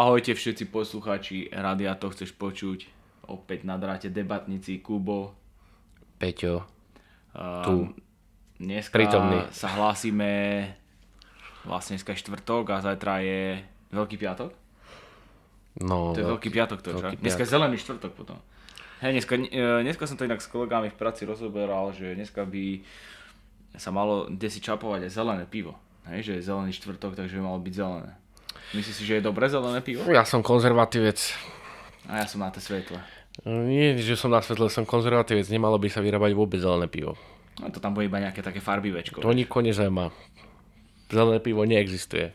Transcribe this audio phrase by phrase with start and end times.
[0.00, 2.88] Ahojte všetci poslucháči, Radia to chceš počuť.
[3.28, 5.36] Opäť na dráte debatníci Kubo.
[6.16, 6.64] Peťo,
[7.30, 7.76] Uh, Tu.
[8.58, 9.46] Dneska Prítomný.
[9.54, 10.66] sa hlásime,
[11.62, 13.60] vlastne dneska je štvrtok a zajtra je
[13.94, 14.50] Veľký piatok?
[15.84, 17.04] no, To je Veľký piatok to, čo?
[17.04, 18.40] Veľký Dneska je Zelený štvrtok potom.
[19.04, 22.82] Hej, dneska, e, dneska som to inak s kolegami v práci rozoberal, že dneska by
[23.76, 25.76] sa malo kde si čapovať aj zelené pivo.
[26.10, 28.16] Hej, že je zelený štvrtok, takže by malo byť zelené.
[28.70, 30.06] Myslíš si, že je dobré zelené pivo?
[30.06, 31.18] Ja som konzervatívec.
[32.06, 33.02] A ja som na to svetle.
[33.42, 37.18] Nie, že som na svetle, som konzervatívec, nemalo by sa vyrábať vôbec zelené pivo.
[37.58, 39.18] No to tam bude iba nejaké také farbivečko.
[39.18, 40.14] To nikoho nezaujíma.
[41.10, 42.30] Zelené pivo neexistuje.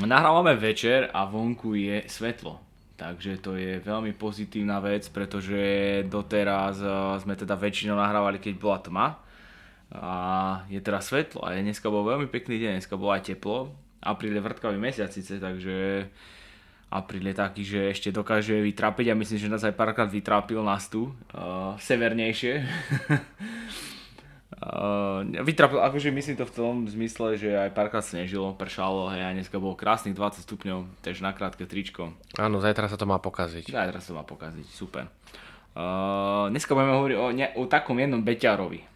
[0.00, 2.62] Nahrávame večer a vonku je svetlo.
[2.94, 5.58] Takže to je veľmi pozitívna vec, pretože
[6.06, 9.06] doteraz eh, sme teda väčšinou nahrávali, keď bola tma.
[9.92, 10.14] A
[10.72, 13.74] je teraz svetlo a dneska bol veľmi pekný deň, dneska bolo aj teplo.
[14.02, 16.06] Apríl je vrtkavý mesiac síce, takže
[16.92, 20.92] apríl je taký, že ešte dokáže vytrápiť a myslím, že nás aj párkrát vytrápil nás
[20.92, 22.54] tu, uh, severnejšie.
[24.62, 29.34] Uh, vytrapil, akože myslím to v tom zmysle, že aj párkrát snežilo, pršalo, hej, a
[29.34, 32.14] dneska bolo krásnych 20 stupňov, takže na krátke tričko.
[32.38, 33.74] Áno, zajtra sa to má pokaziť.
[33.74, 35.10] Aj teraz sa má pokaziť, super.
[35.74, 38.91] Uh, dneska budeme hovoriť o, ne, o takom jednom beťarovi.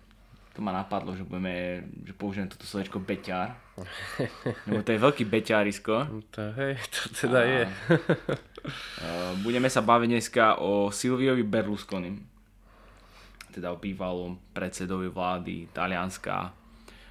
[0.57, 3.53] To ma napadlo, že budeme, že použijem toto slovečko beťar.
[4.65, 5.95] Lebo to je veľký beťarisko.
[6.33, 7.63] To, hej, to teda je.
[7.69, 12.25] Uh, budeme sa baviť dneska o Silviovi Berlusconim.
[13.53, 16.49] Teda o bývalom predsedovi vlády Talianska.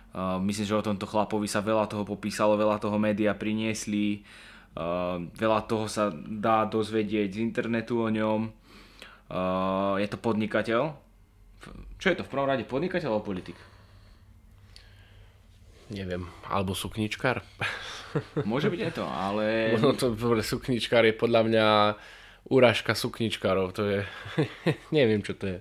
[0.10, 4.26] Uh, myslím, že o tomto chlapovi sa veľa toho popísalo, veľa toho média priniesli.
[4.74, 8.50] Uh, veľa toho sa dá dozvedieť z internetu o ňom.
[9.30, 11.05] Uh, je to podnikateľ.
[11.98, 12.64] Čo je to v prvom rade?
[12.68, 13.56] Podnikateľ alebo politik?
[15.94, 17.46] Neviem, alebo sukničkár.
[18.50, 19.46] Môže byť aj to, ale...
[19.78, 21.68] No to dobre, sukničkár je podľa mňa
[22.50, 23.70] urážka sukničkárov.
[23.78, 24.00] To je,
[24.98, 25.58] neviem čo to je.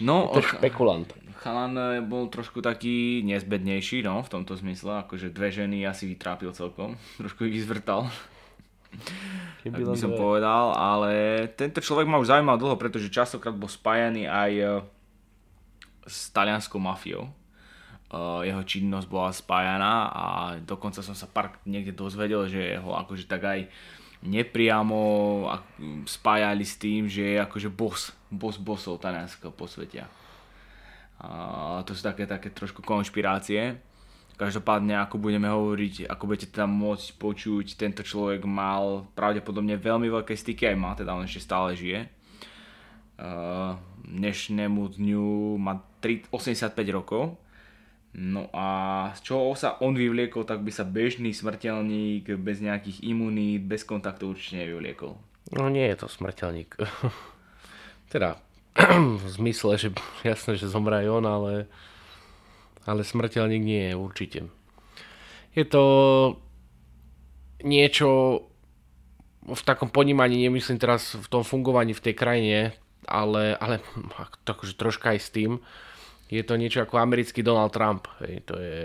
[0.00, 1.06] No, To je špekulant.
[1.44, 6.50] Chalan eh, bol trošku taký nezbednejší, no, v tomto zmysle, akože dve ženy asi vytrápil
[6.56, 8.08] celkom, trošku ich vyzvrtal,
[9.62, 14.26] tak by som povedal, ale tento človek ma už zaujímal dlho, pretože častokrát bol spájaný
[14.26, 14.70] aj eh,
[16.08, 17.30] s talianskou mafiou.
[18.10, 20.24] Eh, Jeho činnosť bola spájaná a
[20.58, 23.60] dokonca som sa pár niekde dozvedel, že ho akože tak aj
[24.22, 24.98] nepriamo
[26.06, 30.06] spájali s tým, že je akože boss, boss bossov talianského posvetia.
[31.22, 33.78] A to sú také, také trošku konšpirácie.
[34.40, 40.32] Každopádne, ako budeme hovoriť, ako budete tam môcť počuť, tento človek mal pravdepodobne veľmi veľké
[40.34, 42.08] styky, aj má, teda on ešte stále žije.
[43.20, 43.76] Uh,
[44.08, 47.38] dnešnému dňu má 3, 85 rokov.
[48.12, 48.66] No a
[49.16, 54.36] z čoho sa on vyvliekol, tak by sa bežný smrteľník bez nejakých imunít, bez kontaktov
[54.36, 55.16] určite nevyvliekol.
[55.56, 56.76] No nie je to smrteľník.
[58.12, 58.36] teda,
[59.24, 59.88] v zmysle, že
[60.24, 61.68] jasné, že zomrá on, ale,
[62.86, 64.40] ale smrteľník nie je určite.
[65.52, 65.84] Je to
[67.62, 68.42] niečo
[69.42, 72.58] v takom ponímaní, nemyslím teraz v tom fungovaní v tej krajine,
[73.06, 73.82] ale, ale
[74.46, 75.58] takže troška aj s tým.
[76.32, 78.08] Je to niečo ako americký Donald Trump.
[78.24, 78.80] Hej, to je...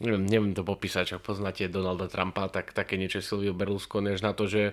[0.00, 4.24] Neviem, neviem to popísať, ak poznáte Donalda Trumpa, tak také niečo je Silvio Berlusconi, až
[4.24, 4.72] na to, že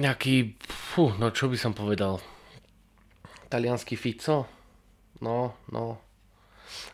[0.00, 2.16] nejaký, fú, no čo by som povedal,
[3.52, 4.55] talianský Fico?
[5.20, 5.96] No, no.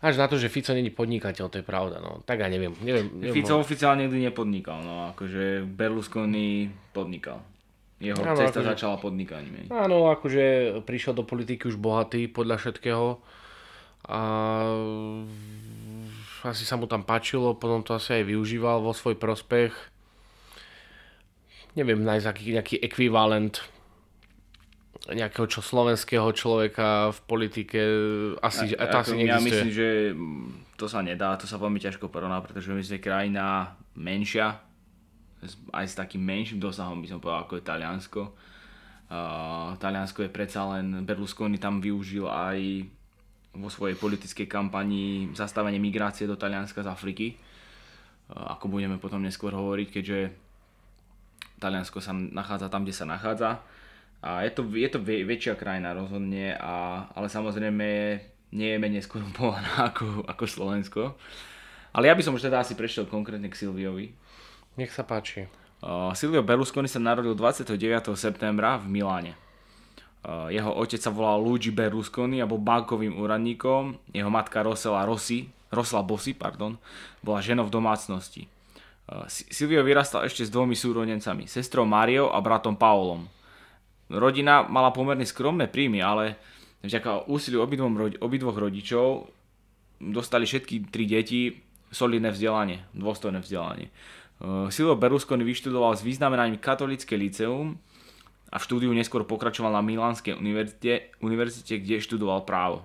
[0.05, 2.21] Až na to, že Fico není podnikateľ, to je pravda, no.
[2.23, 3.09] Tak ja neviem, neviem.
[3.19, 7.41] neviem Fico oficiálne nikdy nepodnikal, no akože Berlusconi podnikal.
[8.03, 9.71] Jeho Áno, cesta akože- začala podnikaním.
[9.71, 13.23] Áno, akože prišiel do politiky už bohatý podľa všetkého
[14.11, 14.21] a
[16.43, 19.71] asi sa mu tam páčilo, potom to asi aj využíval vo svoj prospech.
[21.79, 23.63] Neviem nájsť aký, nejaký ekvivalent
[25.11, 27.81] nejakého čo slovenského človeka v politike
[28.39, 29.43] asi, a, to asi Ako ja neexistuje.
[29.43, 29.89] myslím, že
[30.79, 34.63] to sa nedá, to sa veľmi ťažko porovná, pretože my sme krajina menšia,
[35.75, 38.23] aj s takým menším dosahom by som povedal, ako je Taliansko.
[39.11, 42.87] Uh, Taliansko je predsa len, Berlusconi tam využil aj
[43.59, 47.35] vo svojej politickej kampani zastavenie migrácie do Talianska z Afriky.
[48.31, 50.19] Uh, ako budeme potom neskôr hovoriť, keďže
[51.59, 53.59] Taliansko sa nachádza tam, kde sa nachádza.
[54.23, 57.87] A je to, je to väč- väčšia krajina rozhodne, a, ale samozrejme
[58.55, 61.03] nie je menej skorumpovaná ako, ako Slovensko.
[61.93, 64.15] Ale ja by som už teda asi prešiel konkrétne k Silviovi.
[64.81, 65.51] Nech sa páči.
[65.83, 67.77] Uh, Silvio Berlusconi sa narodil 29.
[68.15, 69.35] septembra v Miláne.
[70.23, 73.99] Uh, jeho otec sa volal Luigi Berlusconi a bol bankovým úradníkom.
[74.15, 76.79] Jeho matka Rosela Rossi, Rosla Bossi, pardon,
[77.21, 78.47] bola ženou v domácnosti.
[79.29, 83.27] Silvio vyrastal ešte s dvomi súrodencami, sestrou Máriou a bratom Paulom.
[84.13, 86.37] Rodina mala pomerne skromné príjmy, ale
[86.85, 89.33] vďaka úsiliu obidvom, obidvoch rodičov
[90.03, 91.57] dostali všetky tri deti
[91.89, 93.89] solidné vzdelanie, dôstojné vzdelanie.
[94.69, 97.79] Silvio Berlusconi vyštudoval s významenaním katolické liceum
[98.51, 102.83] a v štúdiu neskôr pokračoval na Milánskej univerzite, univerzite, kde študoval právo.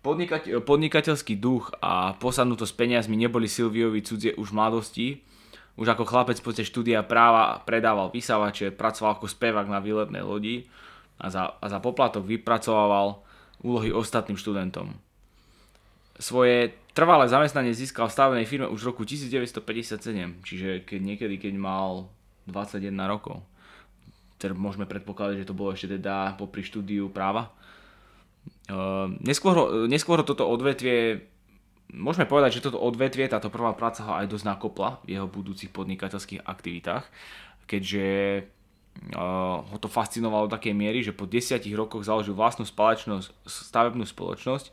[0.00, 5.06] Podnikateľ, podnikateľský duch a posadnutosť peniazmi neboli Silviovi cudzie už v mladosti.
[5.80, 10.68] Už ako chlapec po štúdia práva predával vysávače, pracoval ako spevák na výletnej lodi
[11.16, 13.24] a za, a za poplatok vypracovával
[13.64, 14.92] úlohy ostatným študentom.
[16.20, 21.56] Svoje trvalé zamestnanie získal v stavebnej firme už v roku 1957, čiže keď niekedy, keď
[21.56, 22.12] mal
[22.44, 23.40] 21 rokov.
[24.36, 27.52] Teda môžeme predpokladať, že to bolo ešte teda popri štúdiu práva.
[28.68, 31.24] Ehm, neskôr, neskôr toto odvetvie,
[31.94, 35.70] môžeme povedať, že toto odvetvie, táto prvá práca ho aj dosť nakopla v jeho budúcich
[35.74, 37.04] podnikateľských aktivitách,
[37.66, 38.06] keďže
[39.14, 44.06] ehm, ho to fascinovalo do takej miery, že po desiatich rokoch založil vlastnú spoločnosť, stavebnú
[44.06, 44.70] spoločnosť,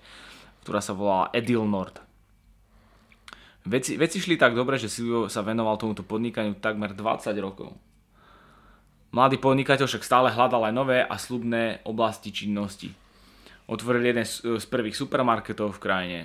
[0.65, 2.03] ktorá sa volala Edil Nord.
[3.67, 7.75] Veci, veci šli tak dobre, že Silvio sa venoval tomuto podnikaniu takmer 20 rokov.
[9.11, 12.95] Mladý podnikateľ však stále hľadal aj nové a slubné oblasti činnosti
[13.67, 16.21] otvoril jeden z, prvých supermarketov v krajine.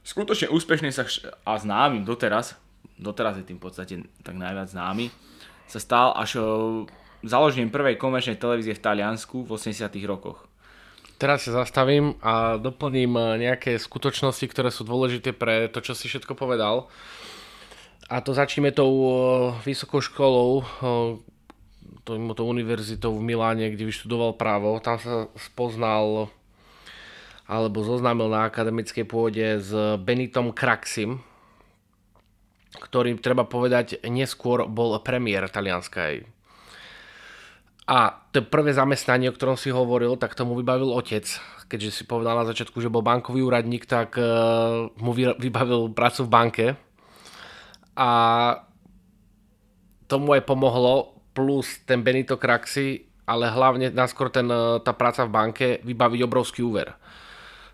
[0.00, 1.04] Skutočne úspešný sa
[1.44, 2.56] a známy doteraz,
[2.96, 3.94] doteraz je tým v podstate
[4.24, 5.12] tak najviac známy,
[5.68, 6.40] sa stal až
[7.22, 10.50] založením prvej komerčnej televízie v Taliansku v 80 rokoch.
[11.20, 16.08] Teraz sa zastavím a doplním e, nejaké skutočnosti, ktoré sú dôležité pre to, čo si
[16.08, 16.88] všetko povedal.
[18.08, 19.12] A to začneme tou e,
[19.60, 21.20] vysokou školou, e,
[22.08, 24.80] tou univerzitou v Miláne, kde vyštudoval právo.
[24.80, 26.32] Tam sa spoznal
[27.50, 31.18] alebo zoznámil na akademickej pôde s Benitom Kraxim,
[32.78, 36.30] ktorým treba povedať neskôr bol premiér talianskej.
[37.90, 41.26] A to prvé zamestnanie, o ktorom si hovoril, tak tomu vybavil otec.
[41.66, 44.30] Keďže si povedal na začiatku, že bol bankový úradník, tak eh,
[45.02, 46.66] mu vybavil prácu v banke.
[47.98, 48.10] A
[50.06, 55.30] tomu aj pomohlo, plus ten Benito Kraxi, ale hlavne náskôr ten, e, tá práca v
[55.30, 56.98] banke vybaviť obrovský úver.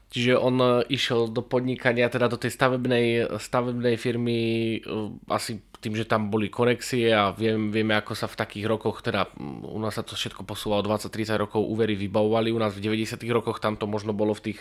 [0.06, 4.78] Čiže on e, išiel do podnikania, teda do tej stavebnej, stavebnej firmy e,
[5.26, 9.28] asi tým, že tam boli konexie a viem, vieme, ako sa v takých rokoch, teda
[9.66, 13.58] u nás sa to všetko posúvalo 20-30 rokov, úvery vybavovali, u nás v 90 rokoch
[13.58, 14.60] tam to možno bolo v tých,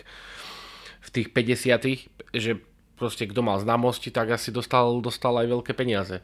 [1.01, 2.51] v tých 50 že
[2.95, 6.23] proste kto mal známosti, tak asi dostal, dostal aj veľké peniaze.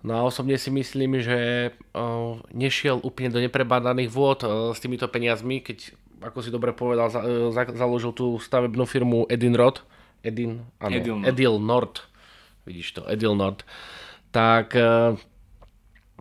[0.00, 4.40] No a osobne si myslím, že uh, nešiel úplne do neprebádaných vôd
[4.72, 9.24] s týmito peniazmi, keď, ako si dobre povedal, za, uh, za, založil tú stavebnú firmu
[9.32, 9.80] Edin Rod,
[10.20, 11.28] Edin, áno, Edil, Nord.
[11.32, 11.94] Edil Nord,
[12.68, 13.64] vidíš to, Edil Nord,
[14.30, 15.16] tak uh,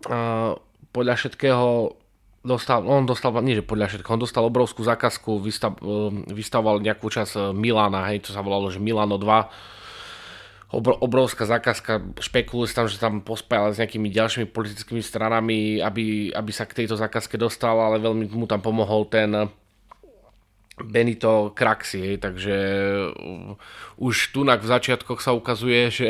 [0.07, 0.55] uh,
[0.95, 1.95] podľa všetkého
[2.39, 7.11] dostal, on dostal, nie že podľa všetkého, on dostal obrovskú zákazku, vystav, uh, vystavoval nejakú
[7.11, 9.79] časť Milána, hej, to sa volalo, že Milano 2,
[10.77, 16.69] obrovská zákazka, špekuluje tam, že tam pospájal s nejakými ďalšími politickými stranami, aby, aby sa
[16.69, 19.49] k tejto zákazke dostal, ale veľmi mu tam pomohol ten
[20.85, 22.57] Benito Kraxi, takže
[23.11, 23.55] uh,
[23.97, 26.07] už tu v začiatkoch sa ukazuje, že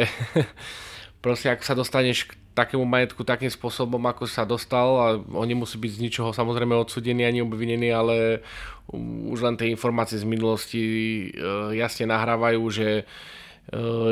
[1.24, 5.80] proste ak sa dostaneš k takému majetku takým spôsobom, ako sa dostal a on nemusí
[5.80, 8.44] byť z ničoho samozrejme odsudený ani obvinený, ale
[9.30, 10.84] už len tie informácie z minulosti
[11.34, 13.08] uh, jasne nahrávajú, že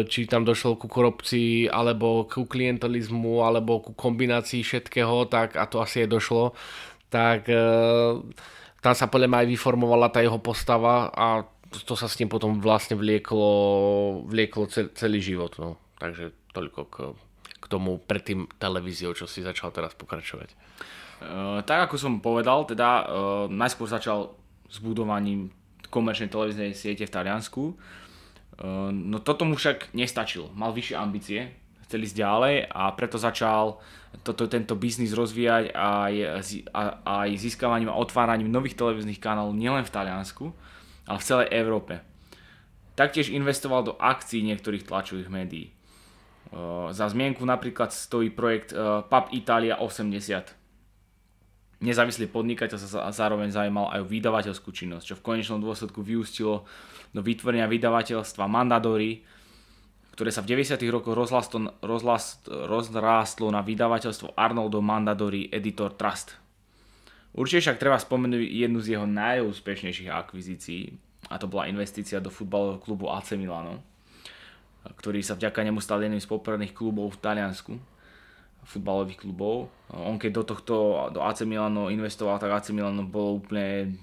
[0.06, 5.82] či tam došlo ku korupcii, alebo ku klientelizmu, alebo ku kombinácii všetkého, tak a to
[5.82, 6.54] asi je došlo,
[7.10, 7.50] tak
[8.82, 12.64] tam sa podľa mňa aj vyformovala tá jeho postava a to sa s ním potom
[12.64, 13.50] vlastne vlieklo,
[14.24, 15.58] vlieklo celý život.
[15.60, 15.76] No.
[16.00, 16.96] Takže toľko k,
[17.60, 20.56] k tomu predtým televíziou, čo si začal teraz pokračovať.
[21.18, 23.04] Uh, tak ako som povedal, teda uh,
[23.50, 24.38] najskôr začal
[24.70, 25.50] s budovaním
[25.90, 27.64] komerčnej televíznej siete v Taliansku.
[28.58, 30.52] Ehm, no toto mu však nestačilo.
[30.58, 31.40] Mal vyššie ambície,
[31.88, 33.80] chcel ísť ďalej a preto začal
[34.24, 36.14] toto, tento biznis rozvíjať aj,
[37.04, 40.46] aj získavaním a otváraním nových televíznych kanálov nielen v Taliansku,
[41.08, 42.02] ale v celej Európe.
[42.98, 45.70] Taktiež investoval do akcií niektorých tlačových médií.
[46.50, 50.58] Ehm, za zmienku napríklad stojí projekt ehm, Pub Italia 80.
[51.78, 56.66] Nezávislý podnikateľ sa zároveň zaujímal aj o vydavateľskú činnosť, čo v konečnom dôsledku vyústilo
[57.14, 59.22] do vytvorenia vydavateľstva Mandadori,
[60.18, 60.82] ktoré sa v 90.
[60.90, 61.14] rokoch
[62.66, 66.34] rozrástlo na vydavateľstvo Arnoldo Mandadori Editor Trust.
[67.38, 70.90] Určite však treba spomenúť jednu z jeho najúspešnejších akvizícií,
[71.30, 73.86] a to bola investícia do futbalového klubu AC Milano.
[74.96, 77.74] ktorý sa vďaka nemu stal jedným z popredných klubov v Taliansku
[78.68, 79.72] futbalových klubov.
[79.96, 80.76] On keď do tohto,
[81.16, 83.96] do AC Milano investoval, tak AC Milano bolo úplne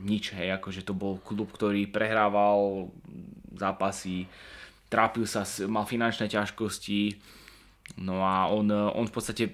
[0.00, 2.88] nič, hej, akože to bol klub, ktorý prehrával
[3.52, 4.24] zápasy,
[4.88, 7.20] trápil sa, mal finančné ťažkosti,
[8.00, 9.44] no a on, on v podstate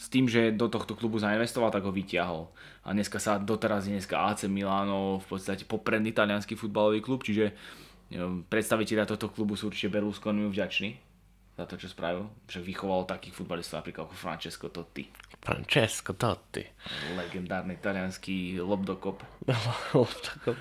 [0.00, 2.48] s tým, že do tohto klubu zainvestoval, tak ho vyťahol.
[2.88, 7.52] A dneska sa doteraz je dneska AC Milano v podstate popredný talianský futbalový klub, čiže
[8.48, 10.90] predstaviteľia tohto klubu sú určite Berlusconi vďační
[11.60, 12.32] za to, čo spravil.
[12.48, 15.04] Však vychoval takých futbalistov napríklad ako Francesco Totti.
[15.44, 16.64] Francesco Totti.
[17.20, 19.20] Legendárny talianský lobdokop.
[20.00, 20.56] lobdokop.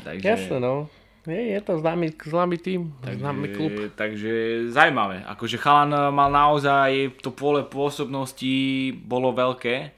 [0.00, 0.24] Takže...
[0.24, 0.88] Jasne, no.
[1.22, 3.72] Je, je to známy, známy tým, takže, známy klub.
[3.94, 4.32] Takže
[4.74, 5.22] zaujímavé.
[5.22, 9.94] Akože chalan mal naozaj, to pole pôsobnosti bolo veľké.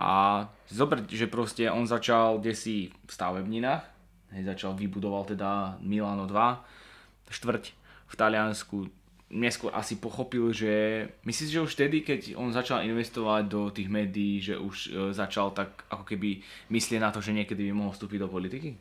[0.00, 3.84] A zober, že proste on začal desi v stavebninách.
[4.32, 7.64] Hej, začal, vybudoval teda Milano 2, štvrť
[8.08, 8.88] v Taliansku,
[9.30, 14.42] neskôr asi pochopil, že myslíš, že už vtedy, keď on začal investovať do tých médií,
[14.42, 18.18] že už e, začal tak ako keby myslieť na to, že niekedy by mohol vstúpiť
[18.22, 18.74] do politiky?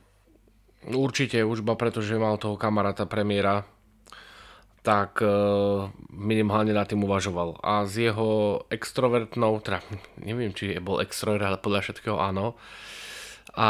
[0.88, 3.68] Určite, už ba preto, že mal toho kamaráta premiéra,
[4.80, 5.28] tak e,
[6.16, 7.60] minimálne na tým uvažoval.
[7.60, 9.84] A s jeho extrovertnou, teda
[10.24, 12.56] neviem, či bol extrovert, ale podľa všetkého áno.
[13.60, 13.70] A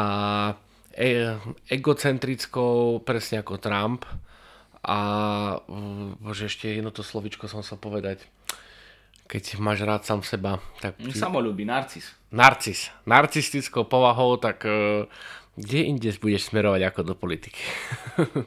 [0.93, 1.33] e,
[1.73, 4.05] egocentrickou, presne ako Trump,
[4.79, 4.97] a
[5.67, 8.23] mm, bože, ešte jedno to slovičko som sa povedať.
[9.29, 10.97] Keď máš rád sám seba, tak...
[11.13, 12.17] Samolúbi, narcis.
[12.33, 12.89] Narcis.
[13.05, 15.05] Narcistickou povahou, tak uh,
[15.59, 17.59] kde inde budeš smerovať ako do politiky?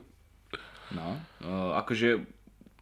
[0.97, 2.25] no, uh, akože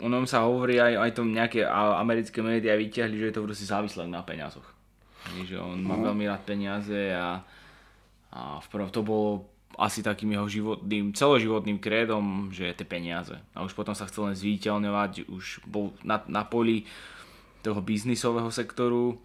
[0.01, 1.67] o ňom sa hovorí aj, aj tom nejaké
[1.99, 4.65] americké médiá vyťahli, že je to proste závislé na peniazoch.
[5.45, 6.11] Že on má no.
[6.11, 7.45] veľmi rád peniaze a,
[8.33, 13.37] a v prvom to bolo asi takým jeho životným, celoživotným krédom, že tie peniaze.
[13.55, 16.89] A už potom sa chcel len zviditeľňovať, už bol na, na poli
[17.61, 19.21] toho biznisového sektoru,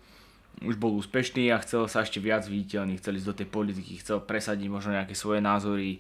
[0.63, 4.23] už bol úspešný a chcel sa ešte viac viditeľný, chcel ísť do tej politiky, chcel
[4.23, 5.99] presadiť možno nejaké svoje názory.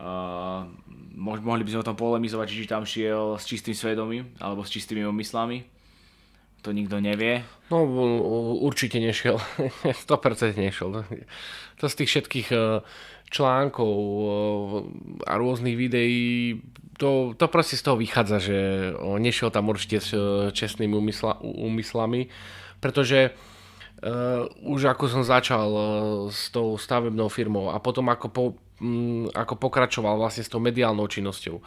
[0.00, 0.64] Uh,
[1.20, 5.04] mohli by sme o tom polemizovať, či tam šiel s čistým svedomím alebo s čistými
[5.04, 5.68] úmyslami.
[6.64, 7.44] To nikto nevie.
[7.68, 7.84] No
[8.64, 9.36] určite nešiel.
[10.08, 11.04] 100% nešiel.
[11.80, 12.80] To z tých všetkých uh,
[13.28, 13.92] článkov
[15.24, 16.56] a rôznych videí,
[17.00, 18.58] to, to proste z toho vychádza, že
[19.00, 22.28] nešiel tam určite s e, čestnými úmysla, úmyslami,
[22.76, 23.59] pretože uh,
[24.64, 25.84] už ako som začal uh,
[26.32, 28.44] s tou stavebnou firmou a potom ako, po,
[28.80, 31.60] um, ako pokračoval vlastne s tou mediálnou činnosťou,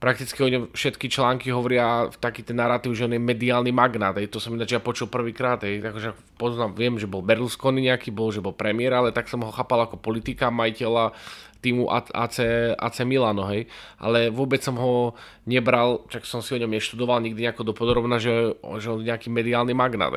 [0.00, 4.16] prakticky o ňom všetky články hovoria v taký ten narratív, že on je mediálny magnát.
[4.16, 4.32] Hej.
[4.32, 5.60] To som ináč ja počul prvýkrát.
[5.60, 9.52] Takže poznám, viem, že bol Berlusconi nejaký, bol, že bol premiér, ale tak som ho
[9.52, 11.12] chápal ako politika, majiteľa
[11.60, 12.40] týmu AC,
[12.80, 13.68] AC Milano, hej.
[14.00, 15.12] Ale vôbec som ho
[15.44, 19.76] nebral, čak som si o ňom neštudoval nikdy nejako dopodrobná, že, že on nejaký mediálny
[19.76, 20.16] magnát.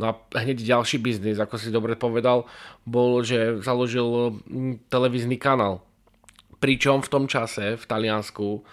[0.00, 2.48] No a hneď ďalší biznis, ako si dobre povedal,
[2.88, 5.84] bol, že založil mm, televízny kanál.
[6.56, 8.64] Pričom v tom čase v Taliansku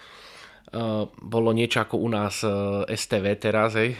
[0.68, 2.52] Eh, bolo niečo ako u nás eh,
[2.92, 3.96] STV teraz, hej.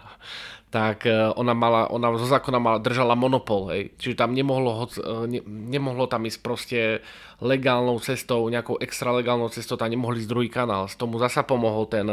[0.70, 3.90] tak eh, ona mala, ona zo zákona mala, držala monopol, hej.
[3.98, 4.86] Čiže tam nemohlo,
[5.26, 7.02] ne, nemohlo tam ísť proste
[7.42, 10.86] legálnou cestou, nejakou extra legálnou cestou, tam nemohli ísť druhý kanál.
[10.86, 12.06] Z tomu zasa pomohol ten,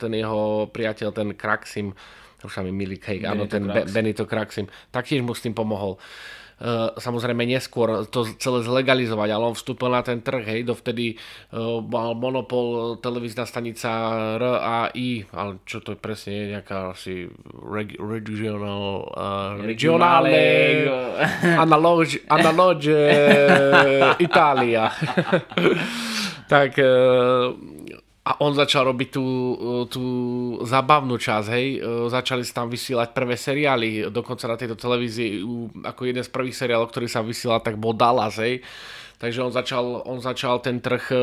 [0.00, 1.96] ten jeho priateľ, ten Kraxim, už
[2.44, 3.92] sa mi milí, hej, áno, ten Kraxim.
[3.92, 5.96] Benito Kraxim, taktiež mu s tým pomohol.
[6.56, 11.20] Eh, samozrejme neskôr to celé zlegalizovať, ale on vstúpil na ten trh, hej, dovtedy
[11.52, 13.92] uh, mal monopol televízna stanica
[14.40, 17.28] RAI, ale čo to presne je, nejaká asi
[17.60, 20.48] reg, regional, uh, regionálne
[21.68, 23.04] analoge, analoge
[24.16, 24.88] Itália.
[26.52, 27.52] tak uh,
[28.26, 29.26] a on začal robiť tú,
[29.86, 30.04] tú
[30.66, 31.66] zabavnú časť, hej.
[31.78, 35.46] E, začali sa tam vysielať prvé seriály, dokonca na tejto televízii,
[35.86, 38.66] ako jeden z prvých seriálov, ktorý sa vysielal, tak bol Dallas, hej.
[39.22, 41.18] Takže on začal, on začal ten trh e,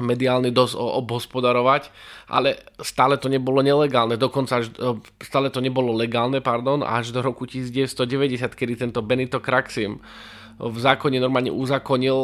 [0.00, 1.92] mediálny dosť obhospodarovať,
[2.32, 4.72] ale stále to nebolo nelegálne, dokonca až,
[5.20, 10.00] stále to nebolo legálne, pardon, až do roku 1990, kedy tento Benito Kraxim
[10.58, 12.18] v zákone normálne uzakonil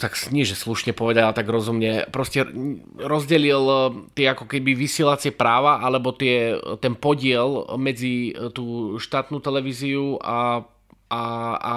[0.00, 2.48] tak nie, že slušne povedal, tak rozumne, proste
[2.96, 3.78] rozdelil e,
[4.16, 10.64] tie ako keby vysielacie práva, alebo tie, ten podiel medzi e, tú štátnu televíziu a,
[11.12, 11.22] a,
[11.60, 11.74] a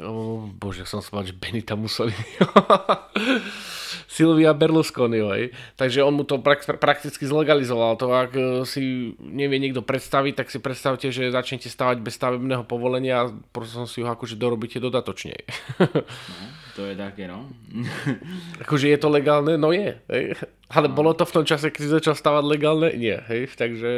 [0.00, 2.16] Oh, bože, som spal, že Benita Mussolini.
[4.12, 5.44] Silvia Berlusconi, hej.
[5.80, 6.36] Takže on mu to
[6.76, 7.96] prakticky zlegalizoval.
[7.96, 12.68] To ak e, si nevie niekto predstaviť, tak si predstavte, že začnete stavať bez stavebného
[12.68, 15.32] povolenia a proste si ho akože dorobíte dodatočne.
[15.80, 16.44] no,
[16.76, 17.48] to je také, no.
[18.68, 19.56] akože je to legálne?
[19.56, 19.96] No je.
[20.12, 20.36] Hej.
[20.68, 20.96] Ale no.
[20.96, 22.92] bolo to v tom čase, keď si začal stavať legálne?
[22.92, 23.24] Nie.
[23.32, 23.56] Hej.
[23.56, 23.92] Takže,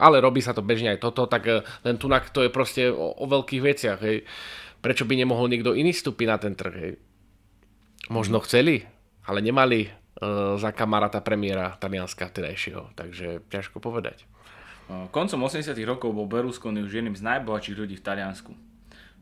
[0.00, 3.12] ale robí sa to bežne aj toto, tak e, len tunak to je proste o,
[3.12, 4.00] o veľkých veciach.
[4.00, 4.24] Hej
[4.78, 6.74] prečo by nemohol niekto iný vstúpiť na ten trh?
[6.78, 6.92] Hej?
[8.14, 8.86] Možno chceli,
[9.28, 14.24] ale nemali uh, za kamaráta premiéra Talianska vtedajšieho, takže ťažko povedať.
[14.88, 18.56] Koncom 80 rokov bol Berlusconi už jedným z najbohatších ľudí v Taliansku.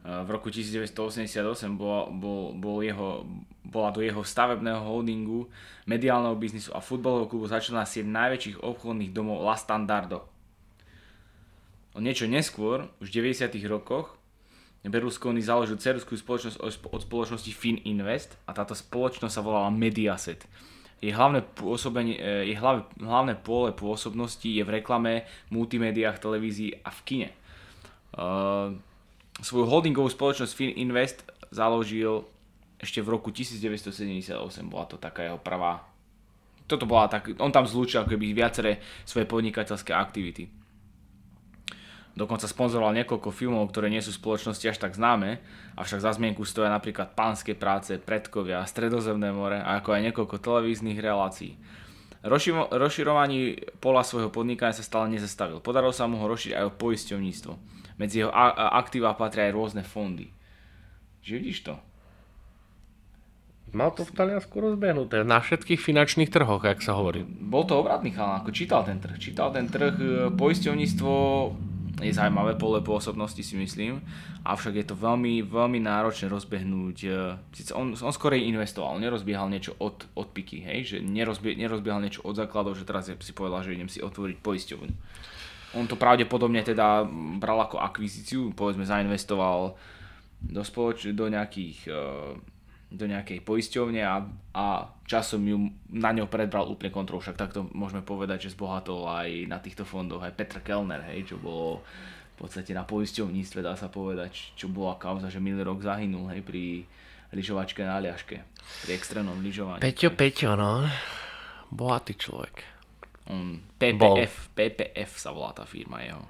[0.07, 1.43] V roku 1988
[1.75, 3.27] bol, bol, bol jeho,
[3.67, 5.51] bola do jeho stavebného holdingu,
[5.91, 10.31] mediálneho biznisu a futbalového klubu začala sieť najväčších obchodných domov La Standardo.
[11.91, 14.15] O niečo neskôr, už v 90 rokoch,
[14.93, 20.47] Berlusconi založil cerskú spoločnosť od spoločnosti Fininvest a táto spoločnosť sa volala Mediaset.
[21.03, 26.91] Jej hlavné, pôsobenie, e, jej hlavné, hlavné pole pôsobnosti je v reklame, multimédiách, televízii a
[26.95, 27.31] v kine.
[28.17, 28.73] Uh,
[29.45, 31.21] svoju holdingovú spoločnosť Fininvest
[31.53, 32.25] založil
[32.81, 34.33] ešte v roku 1978,
[34.73, 35.85] bola to taká jeho prvá
[36.67, 40.51] toto bola tak, on tam zlúčil ako keby viaceré svoje podnikateľské aktivity.
[42.17, 45.37] Dokonca sponzoroval niekoľko filmov, ktoré nie sú v spoločnosti až tak známe,
[45.77, 50.97] avšak za zmienku stoja napríklad Pánske práce, Predkovia, Stredozemné more a ako aj niekoľko televíznych
[50.97, 51.61] relácií.
[52.25, 55.61] Rozširovaní pola svojho podnikania sa stále nezastavil.
[55.61, 57.53] Podarilo sa mu ho rozšíriť aj o poisťovníctvo.
[58.01, 60.33] Medzi jeho aktíva patria aj rôzne fondy.
[61.21, 61.75] Čiže vidíš to?
[63.77, 67.27] Mal to v Taliansku rozbehnuté na všetkých finančných trhoch, ak sa hovorí.
[67.27, 69.19] Bol to obratný chalán, ako čítal ten trh.
[69.21, 71.13] Čítal ten trh, e, poisťovníctvo
[71.97, 74.05] je zaujímavé pole pôsobnosti si myslím,
[74.45, 80.05] avšak je to veľmi, veľmi náročné rozbehnúť, e, on, on skorej investoval, nerozbiehal niečo od,
[80.13, 83.89] od piky, hej, že nerozbie, nerozbiehal niečo od základov, že teraz si povedal, že idem
[83.89, 84.95] si otvoriť poisťovňu.
[85.77, 87.05] On to pravdepodobne teda
[87.41, 89.77] bral ako akvizíciu, povedzme zainvestoval
[90.41, 92.33] do, spoloč- do nejakých uh,
[92.87, 94.23] do nejakej poisťovne a,
[94.55, 94.65] a
[95.03, 95.59] časom ju
[95.91, 97.19] na ňo predbral úplne kontrolu.
[97.19, 101.37] Však takto môžeme povedať, že zbohatol aj na týchto fondoch aj Petr Kellner, hej, čo
[101.43, 101.83] bolo
[102.37, 106.47] v podstate na poisťovníctve, dá sa povedať, čo bola kauza, že minulý rok zahynul hej,
[106.47, 106.87] pri
[107.35, 108.39] lyžovačke na Aliaške,
[108.87, 109.83] pri extrémnom lyžovaní.
[109.83, 110.87] Peťo, Peťo, no.
[111.67, 112.63] Bohatý človek.
[113.27, 114.23] On, PPF, Bol.
[114.55, 116.23] PPF sa volá tá firma jeho,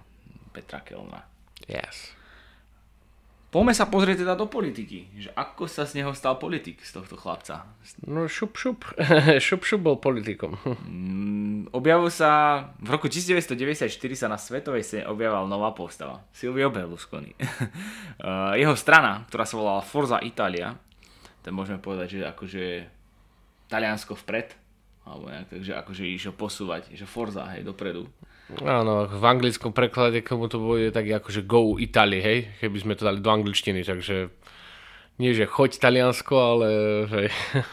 [0.57, 1.29] Petra Kellnera.
[1.69, 2.16] Yes.
[3.57, 7.17] Poďme sa pozrieť teda do politiky, že ako sa z neho stal politik, z tohto
[7.17, 7.65] chlapca.
[8.05, 8.85] No šup šup,
[9.49, 10.61] šup šup bol politikom.
[10.85, 17.33] mm, objavil sa, v roku 1994 sa na svetovej scéne objavila nová postava, Silvio Berlusconi.
[18.61, 20.77] Jeho strana, ktorá sa volala Forza Italia,
[21.41, 22.65] ten môžeme povedať, že akože
[23.73, 24.53] Taliansko vpred,
[25.09, 28.05] alebo nejak, takže akože išiel posúvať, že Forza, hej, dopredu.
[28.63, 33.03] Áno, v anglickom preklade komu to bude tak akože go Italy, hej, keby sme to
[33.03, 34.31] dali do angličtiny, takže
[35.19, 36.69] nie, že choď Taliansko, ale
[37.11, 37.21] že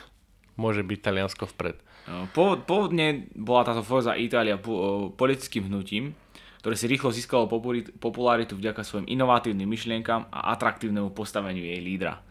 [0.62, 1.78] môže byť Taliansko vpred.
[2.04, 4.60] No, pôvodne bola táto Forza Italia
[5.16, 6.18] politickým hnutím,
[6.60, 7.48] ktoré si rýchlo získalo
[8.00, 12.24] popularitu vďaka svojim inovatívnym myšlienkam a atraktívnemu postaveniu jej lídra.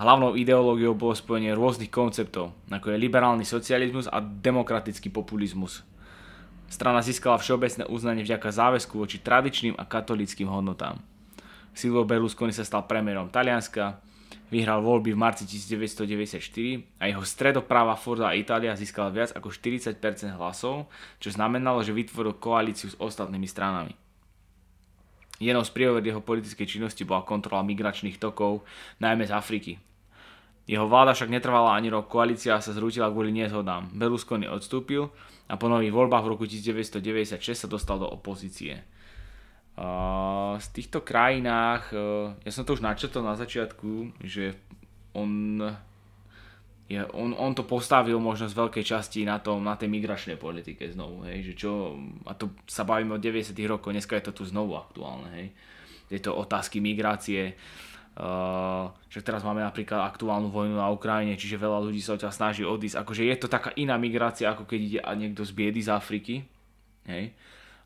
[0.00, 5.84] Hlavnou ideológiou bolo spojenie rôznych konceptov, ako je liberálny socializmus a demokratický populizmus,
[6.66, 10.98] Strana získala všeobecné uznanie vďaka záväzku voči tradičným a katolickým hodnotám.
[11.76, 14.02] Silvio Berlusconi sa stal premiérom Talianska,
[14.50, 19.98] vyhral voľby v marci 1994 a jeho stredopráva Forza Italia získala viac ako 40%
[20.38, 20.86] hlasov,
[21.18, 23.94] čo znamenalo, že vytvoril koalíciu s ostatnými stranami.
[25.36, 28.64] Jednou z priorit jeho politickej činnosti bola kontrola migračných tokov,
[29.04, 29.72] najmä z Afriky.
[30.66, 33.92] Jeho vláda však netrvala ani rok, koalícia sa zrútila kvôli nezhodám.
[33.92, 35.12] Berlusconi odstúpil
[35.46, 38.82] a po nových voľbách v roku 1996 sa dostal do opozície.
[40.56, 41.96] Z týchto krajinách, e,
[42.48, 44.56] ja som to už načetol na začiatku, že
[45.12, 45.60] on,
[46.88, 50.88] je, on, on to postavil možno z veľkej časti na, tom, na tej migračnej politike
[50.88, 51.92] znovu, hej, že čo,
[52.24, 55.48] a to sa bavíme o 90 rokoch, dneska je to tu znovu aktuálne, hej.
[56.08, 57.52] Tieto otázky migrácie,
[59.12, 63.04] že teraz máme napríklad aktuálnu vojnu na Ukrajine, čiže veľa ľudí sa odtiaľ snaží odísť.
[63.04, 66.40] Akože je to taká iná migrácia, ako keď ide niekto z biedy z Afriky.
[67.04, 67.36] Hej.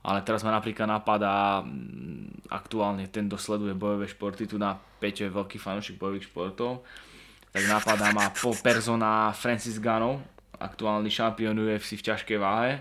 [0.00, 5.28] Ale teraz ma napríklad napadá mm, aktuálne ten, kto sleduje bojové športy, tu na Peťo
[5.28, 6.86] je veľký fanúšik bojových športov,
[7.50, 10.22] tak napadá ma po persona Francis Gano,
[10.56, 12.80] aktuálny šampión UFC v ťažkej váhe.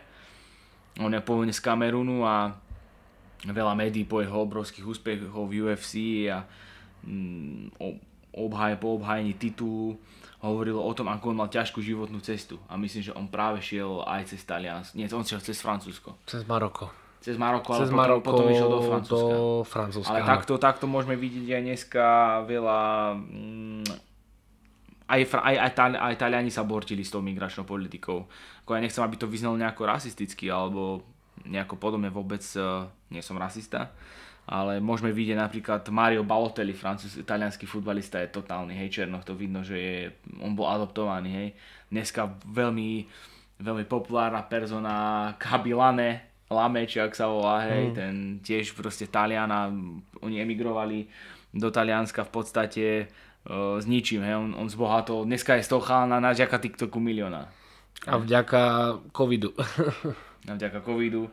[1.02, 2.54] On je pôvodne z Kamerunu a
[3.48, 6.44] veľa médií po jeho obrovských úspechoch v UFC a
[7.80, 7.88] o,
[8.36, 9.98] obhaj, po obhajení titulu
[10.40, 12.56] hovorilo o tom, ako on mal ťažkú životnú cestu.
[12.72, 14.96] A myslím, že on práve šiel aj cez Taliansko.
[14.96, 16.16] Nie, on šiel cez Francúzsko.
[16.24, 16.88] Cez Maroko.
[17.20, 19.36] Cez Maroko, ale Cez potom, Maroko potom išiel do Francúzska.
[19.36, 20.10] Do Francúzska.
[20.16, 20.30] Ale áno.
[20.32, 22.06] takto, takto môžeme vidieť aj dneska
[22.48, 22.80] veľa...
[23.20, 23.88] Mm,
[25.10, 28.30] aj, aj, aj, aj Taliani sa bortili s tou migračnou politikou.
[28.64, 31.04] Ako ja nechcem, aby to vyznalo nejako rasisticky, alebo
[31.44, 33.92] nejako podobne vôbec, uh, nie som rasista,
[34.50, 39.62] ale môžeme vidieť napríklad Mario Balotelli, francúz, talianský futbalista, je totálny, hej, Černoch, to vidno,
[39.62, 39.98] že je,
[40.42, 41.50] on bol adoptovaný, hej.
[41.94, 43.06] Dneska veľmi,
[43.62, 47.94] veľmi populárna persona Kabilane, Lame, či ak sa volá, hej, mm.
[47.94, 49.70] ten tiež proste Talian a
[50.26, 51.06] oni emigrovali
[51.54, 55.86] do Talianska v podstate uh, s ničím, hej, on, on zbohatol, dneska je z toho
[55.86, 57.46] chalana na vďaka TikToku milióna.
[58.10, 58.62] A vďaka
[59.14, 59.54] covidu.
[60.50, 61.30] A vďaka covidu,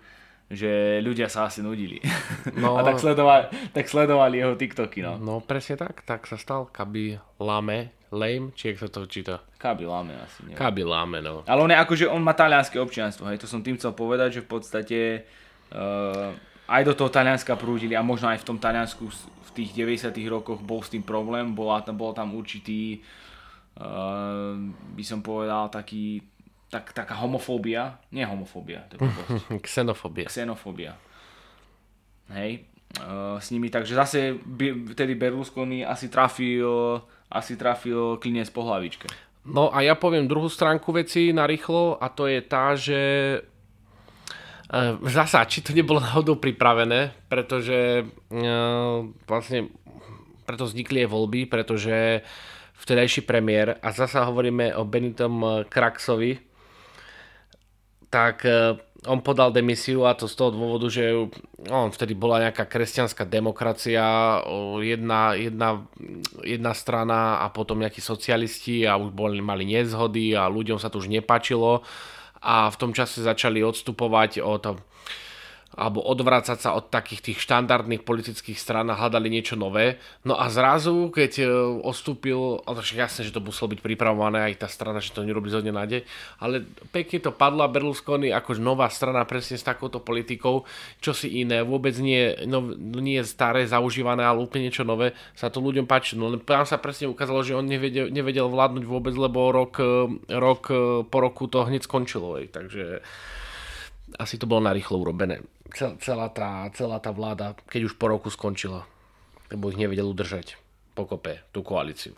[0.46, 1.98] že ľudia sa asi nudili.
[2.56, 2.78] No.
[2.78, 5.18] a tak sledovali, tak sledovali jeho TikToky, no.
[5.18, 9.42] No presne tak, tak sa stal Kaby Lame, Lame, či jak sa to číta?
[9.58, 10.56] Kaby Lame asi, neviem.
[10.56, 11.42] Kaby Lame, no.
[11.44, 14.44] Ale on je akože, on má talianské občianstvo, hej, to som tým chcel povedať, že
[14.46, 14.98] v podstate
[15.74, 16.30] uh,
[16.70, 20.62] aj do toho Talianska prúdili a možno aj v tom Taliansku v tých 90 rokoch
[20.62, 23.02] bol s tým problém, bola tam, bol tam určitý,
[23.82, 24.54] uh,
[24.94, 26.22] by som povedal, taký,
[26.70, 28.98] tak, taká homofóbia, nie homofóbia, to
[29.66, 30.26] Xenofobia.
[30.26, 30.98] xenofóbia.
[32.34, 32.66] Hej,
[32.98, 36.98] uh, s nimi, takže zase by, vtedy Berlusconi asi trafil,
[37.30, 39.06] asi trafil klinec po hlavičke.
[39.46, 43.00] No a ja poviem druhú stránku veci na rýchlo a to je tá, že
[44.66, 48.04] e, zasa, či to nebolo náhodou pripravené, pretože e,
[49.22, 49.70] vlastne
[50.42, 52.26] preto vznikli aj voľby, pretože
[52.82, 56.42] vtedajší premiér, a zasa hovoríme o Benitom Kraxovi,
[58.16, 61.12] tak e, on podal demisiu a to z toho dôvodu, že
[61.68, 64.40] on vtedy bola nejaká kresťanská demokracia,
[64.80, 65.84] jedna, jedna,
[66.40, 71.04] jedna strana a potom nejakí socialisti a už boli, mali nezhody a ľuďom sa to
[71.04, 71.84] už nepáčilo
[72.40, 74.80] a v tom čase začali odstupovať od
[75.76, 80.00] alebo odvrácať sa od takých tých štandardných politických strán a hľadali niečo nové.
[80.24, 81.46] No a zrazu, keď e,
[81.84, 85.52] odstúpil, ale však jasne, že to muselo byť pripravované aj tá strana, že to nerobí
[85.52, 86.02] zo na deň,
[86.40, 86.64] ale
[86.96, 90.64] pekne to padla Berlusconi ako nová strana presne s takouto politikou,
[91.04, 95.60] čo si iné, vôbec nie, no, nie staré, zaužívané, ale úplne niečo nové, sa to
[95.60, 96.16] ľuďom páči.
[96.16, 100.08] No len tam sa presne ukázalo, že on nevedel, nevedel vládnuť vôbec, lebo rok, e,
[100.32, 102.40] rok e, po roku to hneď skončilo.
[102.48, 103.04] Takže
[104.14, 105.42] asi to bolo narýchlo urobené.
[105.74, 108.86] Cel- Celá tá, celá tá vláda, keď už po roku skončila,
[109.50, 110.54] lebo ich nevedel udržať
[110.94, 112.14] pokope tú koalíciu.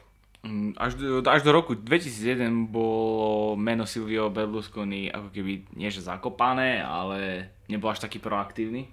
[0.46, 6.04] Mm, Až do, až do roku 2001 bolo meno Silvio Berlusconi ako keby nie že
[6.04, 8.86] zakopané, ale nebol až taký proaktívny.
[8.86, 8.90] E,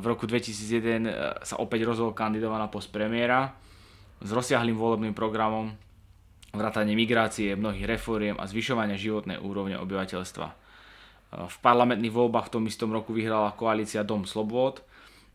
[0.00, 1.12] V roku 2001 e,
[1.44, 3.52] sa opäť rozhodol kandidovať na post premiéra
[4.24, 5.76] s rozsiahlým volebným programom
[6.56, 10.65] vrátanie migrácie, mnohých reforiem a zvyšovania životnej úrovne obyvateľstva.
[11.36, 14.80] V parlamentných voľbách v tom istom roku vyhrala koalícia Dom Slobod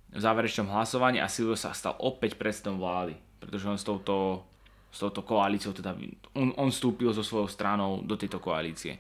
[0.09, 4.41] v záverečnom hlasovaní a Silvio sa stal opäť predsedom vlády, pretože on s touto,
[4.89, 5.93] s touto koalíciou, teda
[6.33, 8.97] on, on vstúpil so svojou stranou do tejto koalície.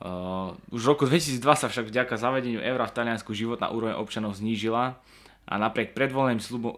[0.00, 4.32] Uh, už v roku 2002 sa však vďaka zavedeniu eura v Taliansku životná úroveň občanov
[4.38, 4.96] znížila
[5.44, 6.72] a napriek predvoleným slubom,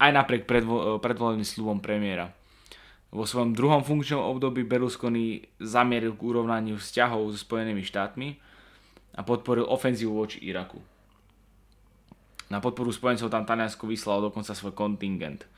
[0.00, 2.34] aj napriek predvo, predvoleným slubom premiéra.
[3.14, 8.42] Vo svojom druhom funkčnom období Berlusconi zamieril k urovnaniu vzťahov so Spojenými štátmi
[9.14, 10.82] a podporil ofenzívu voči Iraku.
[12.50, 15.48] Na podporu spojencov tam Taliansko vyslalo dokonca svoj kontingent.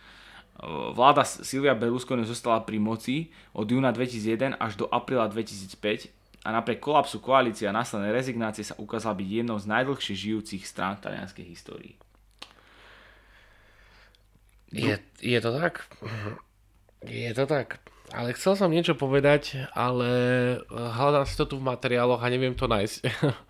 [0.97, 6.09] Vláda Silvia Berlusconi zostala pri moci od júna 2001 až do apríla 2005
[6.47, 10.97] a napriek kolapsu koalície a následnej rezignácie sa ukázala byť jednou z najdlhšie žijúcich strán
[10.97, 11.95] v talianskej histórii.
[14.73, 15.85] Je, je to tak?
[17.05, 17.83] Je to tak.
[18.15, 20.09] Ale chcel som niečo povedať, ale
[20.71, 22.97] hľadám si to tu v materiáloch a neviem to nájsť.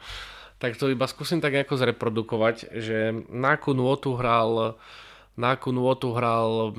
[0.63, 4.81] tak to iba skúsim tak nejako zreprodukovať, že na akú nôtu hral,
[5.37, 6.73] na akú nôtu hral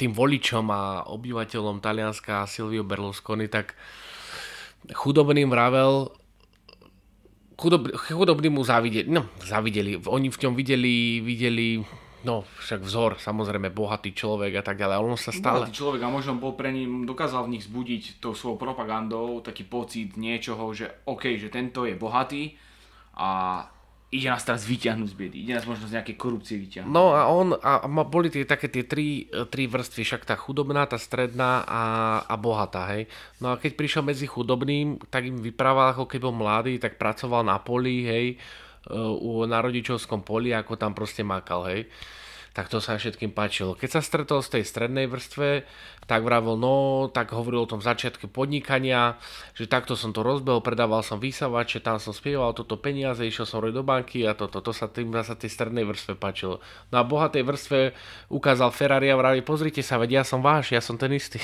[0.00, 3.76] tým voličom a obyvateľom Talianska Silvio Berlusconi, tak
[4.96, 6.08] chudobným vravel,
[7.60, 11.84] chudob, chudobní mu závideli, no závideli, oni v ňom videli, videli
[12.20, 15.64] No, však vzor, samozrejme, bohatý človek a tak ďalej, ale on sa stále...
[15.64, 19.64] Bohatý človek a možno bol pre ním, dokázal v nich zbudiť tou svojou propagandou taký
[19.64, 22.60] pocit niečoho, že OK, že tento je bohatý
[23.16, 23.64] a
[24.10, 26.90] ide nás teraz vyťahnuť z biedy, ide nás možno z nejakej korupcie vyťahnuť.
[26.90, 30.98] No a on, a boli tie také tie tri, tri vrstvy, však tá chudobná, tá
[30.98, 31.82] stredná a,
[32.26, 33.06] a bohatá, hej.
[33.38, 37.46] No a keď prišiel medzi chudobným, tak im vyprával, ako keď bol mladý, tak pracoval
[37.46, 38.26] na poli, hej,
[38.88, 41.90] u, na rodičovskom poli, ako tam proste makal, hej.
[42.56, 43.76] tak to sa všetkým páčilo.
[43.76, 45.68] Keď sa stretol z tej strednej vrstve,
[46.10, 49.14] tak vravil, no, tak hovoril o tom začiatku podnikania,
[49.54, 53.62] že takto som to rozbehol, predával som vysavače, tam som spieval toto peniaze, išiel som
[53.62, 56.58] robiť do banky a toto, to sa tým sa tej strednej vrstve páčilo.
[56.90, 57.94] No a bohatej vrstve
[58.26, 61.38] ukázal Ferrari a vraví, pozrite sa, veď ja som váš, ja som ten istý.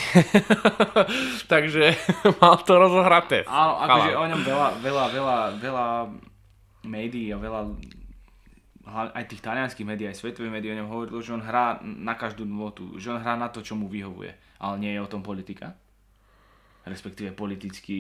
[1.53, 1.95] Takže
[2.43, 3.47] mal to rozohraté.
[3.47, 5.87] Áno, akože o ňom veľa, veľa, veľa, veľa
[6.87, 7.61] médií a veľa
[8.87, 12.47] aj tých talianských médií, aj svetových médií o ňom hovorilo, že on hrá na každú
[12.47, 14.31] notu, že on hrá na to, čo mu vyhovuje,
[14.63, 15.75] ale nie je o tom politika.
[16.87, 17.99] Respektíve politický,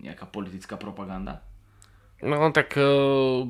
[0.00, 1.44] nejaká politická propaganda.
[2.24, 3.44] No tak uh,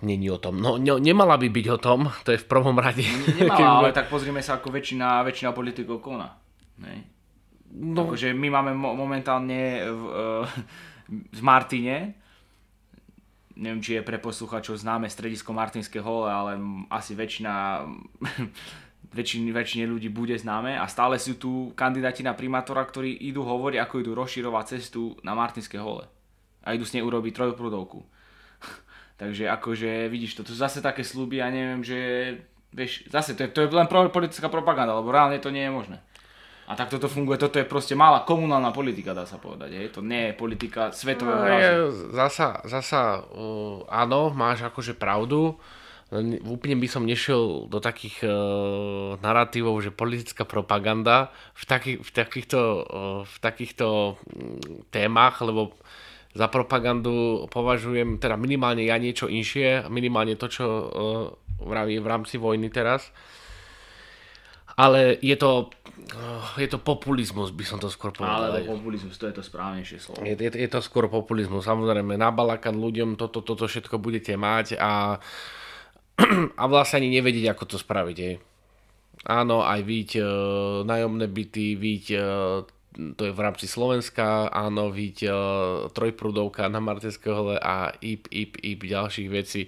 [0.00, 0.56] není o tom.
[0.64, 3.04] No ne, nemala by byť o tom, to je v prvom rade.
[3.36, 6.40] Nemala, ale tak pozrime sa, ako väčšina, väčšina politikov koná.
[6.80, 7.04] Ne?
[7.68, 8.08] No.
[8.08, 10.48] Akože my máme mo- momentálne v, uh,
[11.36, 12.16] v Martine
[13.58, 16.56] neviem, či je pre posluchačov známe stredisko Martinské hole, ale
[16.88, 17.84] asi väčšina,
[19.18, 23.78] väčšine, väčšine ľudí bude známe a stále sú tu kandidáti na primátora, ktorí idú hovoriť,
[23.82, 26.06] ako idú rozširovať cestu na Martinské hole
[26.62, 28.06] a idú s nej urobiť trojprúdovku.
[29.20, 31.98] Takže akože vidíš, to sú zase také sluby ja neviem, že
[32.70, 35.98] vieš, zase to je, to je len politická propaganda, lebo reálne to nie je možné.
[36.68, 39.72] A tak toto funguje, toto je proste malá komunálna politika, dá sa povedať.
[39.72, 39.86] Hej?
[39.96, 41.72] To nie je politika svetového no, je,
[42.12, 45.56] Zasa, zasa uh, áno, máš akože pravdu.
[46.44, 52.60] Úplne by som nešiel do takých uh, narratívov, že politická propaganda v, taký, v takýchto,
[52.60, 54.60] uh, v takýchto um,
[54.92, 55.72] témach, lebo
[56.36, 61.32] za propagandu považujem teda minimálne ja niečo inšie, minimálne to, čo uh,
[61.64, 63.08] v rámci vojny teraz.
[64.78, 65.74] Ale je to
[66.56, 68.48] je to populizmus, by som to skôr povedal.
[68.48, 70.24] Ale populizmus, to je to správnejšie slovo.
[70.24, 71.68] Je, je, je to skôr populizmus.
[71.68, 75.20] Samozrejme, nabalakan ľuďom toto, toto všetko budete mať a,
[76.60, 78.16] a vlastne ani nevedieť, ako to spraviť.
[78.16, 78.32] Je.
[79.28, 80.24] Áno, aj víť e,
[80.86, 82.18] nájomné byty, víť e,
[83.18, 85.30] to je v rámci Slovenska, áno, víť e,
[85.92, 89.66] trojprúdovka na Martinského hole a IP, IP, IP ďalších vecí,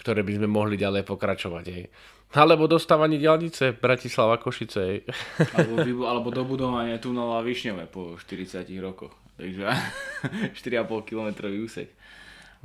[0.00, 1.64] ktoré by sme mohli ďalej pokračovať.
[1.68, 1.82] Je.
[2.28, 5.00] Alebo dostávanie diálnice Bratislava Košice.
[5.56, 9.16] Alebo, alebo dobudovanie tunela Višňové po 40 rokoch.
[9.40, 9.64] Takže
[10.60, 11.88] 4,5 km úsek.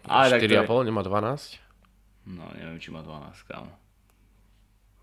[0.03, 0.83] 4,5 je...
[0.83, 1.63] nemá 12?
[2.27, 3.71] No neviem, či má 12, kámo.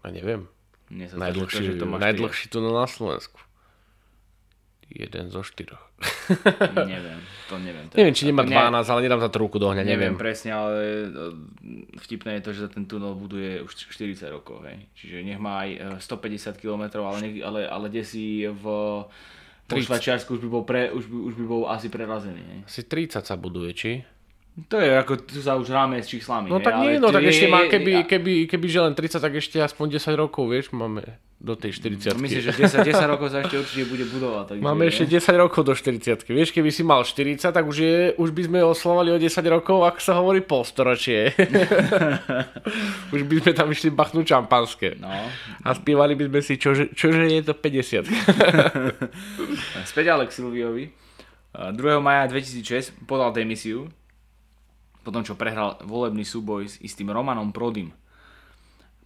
[0.04, 0.48] A neviem.
[0.90, 3.38] Najdlhší, to najdlhší tunel na Slovensku.
[4.90, 5.89] Jeden zo štyroch.
[6.88, 7.84] Neviem, to neviem.
[7.92, 10.12] To neviem, či nemá 12, ne, ale nedám za to ruku do hňa, neviem.
[10.12, 11.06] Neviem presne, ale e,
[12.00, 14.88] vtipné je to, že ten tunel buduje už 40 rokov, hej.
[14.96, 18.64] Čiže nech má aj 150 e, km, ale, nech, ale, ale kde si v
[19.70, 22.42] Švajčiarsku už by bol, pre, už by, už by bol asi prerazený.
[22.42, 22.58] Hej.
[22.66, 23.90] Asi 30 sa buduje, či?
[24.68, 26.50] To je ako, tu sa už ráme s číslami.
[26.50, 29.32] No tak nie, no tak je, ešte má, keby, keby, keby, že len 30, tak
[29.38, 31.06] ešte aspoň 10 rokov, vieš, máme
[31.40, 34.44] do tej 40 Myslím, že 10, 10 rokov sa ešte určite bude budovať.
[34.52, 38.12] Takže, máme ešte 10 rokov do 40 Vieš, keby si mal 40, tak už, je,
[38.20, 41.32] už by sme oslovali o 10 rokov, ak sa hovorí polstoročie.
[43.16, 45.00] už by sme tam išli bachnúť čampanské.
[45.00, 45.08] No.
[45.64, 48.04] A spievali by sme si, čože, čože je to 50.
[49.90, 50.92] Späť ale k Silviovi.
[51.56, 51.72] 2.
[52.04, 53.88] maja 2006 podal demisiu
[55.00, 57.92] potom čo prehral volebný súboj s istým Romanom Prodym.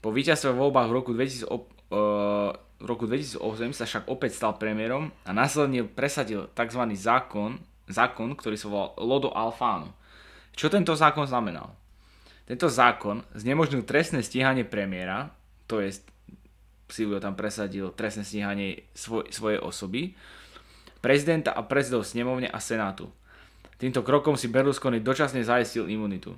[0.05, 4.61] Po víťazstve v voľbách v roku, 2000, uh, v roku 2008 sa však opäť stal
[4.61, 6.83] premiérom a následne presadil tzv.
[6.93, 7.57] zákon,
[7.89, 9.97] zákon, ktorý sa volal Lodo Alfano.
[10.53, 11.73] Čo tento zákon znamenal?
[12.45, 15.33] Tento zákon znemožnil trestné stíhanie premiéra,
[15.65, 16.05] to je
[16.85, 20.13] Silvio tam presadil trestné stíhanie svoj, svojej osoby,
[21.01, 23.09] prezidenta a prezidov snemovne a senátu.
[23.85, 26.33] Týmto krokom si Berlusconi dočasne zaistil imunitu.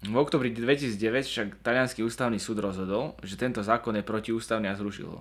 [0.00, 5.04] V oktobri 2009 však talianský ústavný súd rozhodol, že tento zákon je protiústavný a zrušil
[5.04, 5.20] ho.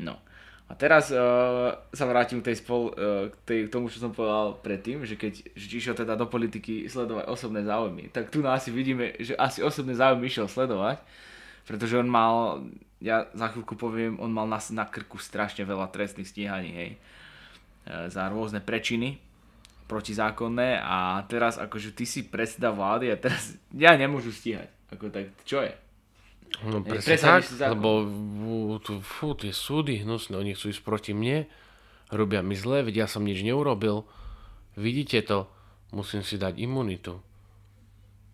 [0.00, 0.16] No.
[0.64, 4.16] A teraz uh, sa vrátim k, tej spol, uh, k, tej, k tomu, čo som
[4.16, 9.12] povedal predtým, že keď išiel teda do politiky sledovať osobné záujmy, tak tu asi vidíme,
[9.20, 11.04] že asi osobné záujmy išiel sledovať,
[11.68, 12.64] pretože on mal,
[13.04, 16.90] ja za chvíľku poviem, on mal na, na krku strašne veľa trestných stíhaní, hej,
[17.92, 19.20] uh, za rôzne prečiny,
[19.84, 24.68] protizákonné a teraz akože ty si predseda vlády a teraz ja nemôžu stíhať.
[24.92, 25.72] Ako tak, čo je?
[26.62, 27.42] No presne tak,
[27.74, 28.06] lebo
[29.02, 31.50] fú, tie súdy hnusné, oni chcú ísť proti mne,
[32.14, 34.06] robia mi zle, veď ja som nič neurobil.
[34.78, 35.50] Vidíte to,
[35.90, 37.18] musím si dať imunitu.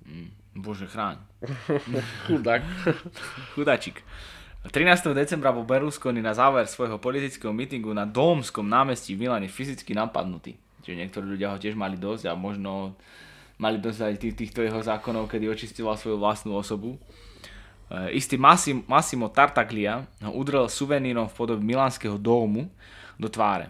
[0.05, 1.17] Mm, bože chráň.
[2.29, 2.63] Chudák.
[3.57, 4.05] Chudačik.
[4.61, 5.17] 13.
[5.17, 10.61] decembra bol Berlusconi na záver svojho politického mítingu na Dómskom námestí v Milane fyzicky napadnutý.
[10.81, 12.97] Čiže niektorí ľudia ho tiež mali dosť a možno
[13.61, 16.97] mali dosť aj tých, týchto jeho zákonov, kedy očistoval svoju vlastnú osobu.
[18.11, 18.41] istý
[18.89, 22.73] Massimo Tartaglia ho udrel suvenírom v podobe milánskeho domu
[23.21, 23.69] do tváre.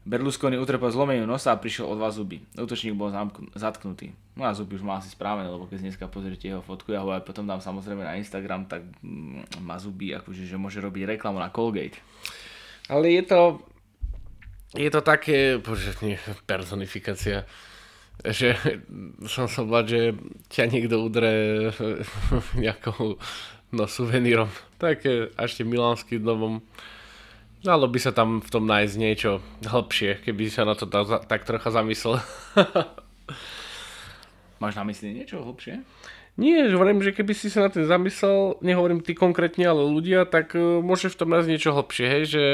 [0.00, 2.40] Berlusconi utrpel zlomeniu nosa a prišiel o dva zuby.
[2.56, 3.12] Útočník bol
[3.52, 4.16] zatknutý.
[4.32, 7.12] No a zuby už má asi správené, lebo keď dneska pozrite jeho fotku, ja ho
[7.12, 11.36] aj potom dám samozrejme na Instagram, tak mm, má zuby, akože, že môže robiť reklamu
[11.36, 12.00] na Colgate.
[12.88, 13.60] Ale je to,
[14.74, 16.14] je to také, bože, nie,
[16.46, 17.42] personifikácia,
[18.22, 18.54] že
[19.26, 20.00] som sa bať, že
[20.52, 21.32] ťa niekto udre
[22.62, 23.18] nejakou
[23.74, 24.46] no, suvenírom.
[24.78, 26.62] Také ešte milánskym domom.
[27.60, 31.44] Dalo by sa tam v tom nájsť niečo hĺbšie, keby sa na to tak, tak
[31.44, 32.22] trocha zamyslel.
[34.62, 35.84] Máš na mysli niečo hĺbšie?
[36.40, 40.24] Nie, že hovorím, že keby si sa na tým zamyslel, nehovorím ty konkrétne, ale ľudia,
[40.24, 42.44] tak uh, môže v tom nájsť niečo hlbšie, hej, že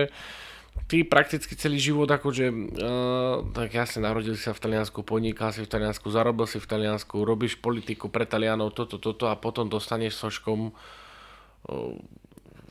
[0.87, 5.67] ty prakticky celý život akože, uh, tak ja sa narodil sa v Taliansku, podnikal si
[5.67, 10.15] v Taliansku, zarobil si v Taliansku, robíš politiku pre Talianov, toto, toto a potom dostaneš
[10.15, 11.95] soškom uh,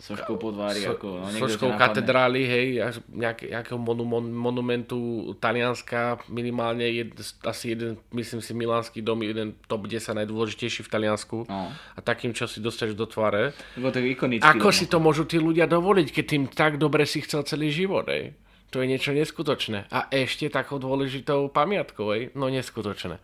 [0.05, 0.85] soškou podvári.
[0.85, 2.67] So, ako, no, soškou katedrály, hej,
[3.09, 9.57] nejak, nejakého monu, mon, monumentu Talianska, minimálne jed, asi jeden, myslím si, Milánsky dom, jeden
[9.65, 11.37] top 10 najdôležitejší v Taliansku.
[11.49, 11.73] No.
[11.73, 13.57] A takým, čo si dostaneš do tvare.
[13.89, 13.99] to
[14.45, 14.77] Ako dom.
[14.77, 18.37] si to môžu tí ľudia dovoliť, keď tým tak dobre si chcel celý život, hej?
[18.69, 19.89] To je niečo neskutočné.
[19.89, 22.29] A ešte takou dôležitou pamiatkou, hej?
[22.37, 23.17] No neskutočné.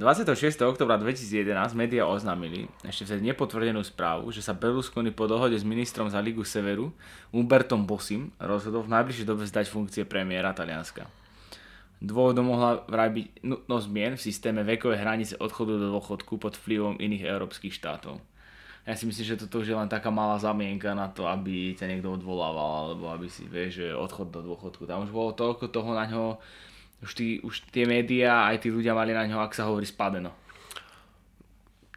[0.00, 0.56] 26.
[0.64, 6.08] oktobra 2011 médiá oznámili ešte vtedy nepotvrdenú správu, že sa Berlusconi po dohode s ministrom
[6.08, 6.96] za Ligu Severu
[7.28, 11.04] Umbertom Bosim rozhodol v najbližšej dobe zdať funkcie premiéra Talianska.
[12.00, 16.96] Dôvodom mohla vraj byť nutnosť zmien v systéme vekovej hranice odchodu do dôchodku pod vplyvom
[16.96, 18.16] iných európskych štátov.
[18.88, 21.86] Ja si myslím, že toto už je len taká malá zamienka na to, aby ťa
[21.86, 24.88] niekto odvolával, alebo aby si, vieš, že odchod do dôchodku.
[24.88, 26.40] Tam už bolo toľko toho na ňo
[27.02, 30.30] už, tí, už tie médiá aj tí ľudia mali na ňo, ak sa hovorí, spadeno.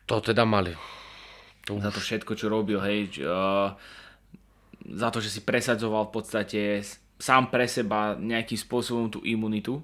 [0.06, 0.74] To teda mali.
[1.70, 1.82] Uf.
[1.82, 3.74] Za to všetko, čo robil, hej, uh,
[4.86, 6.62] za to, že si presadzoval v podstate
[7.18, 9.82] sám pre seba nejakým spôsobom tú imunitu.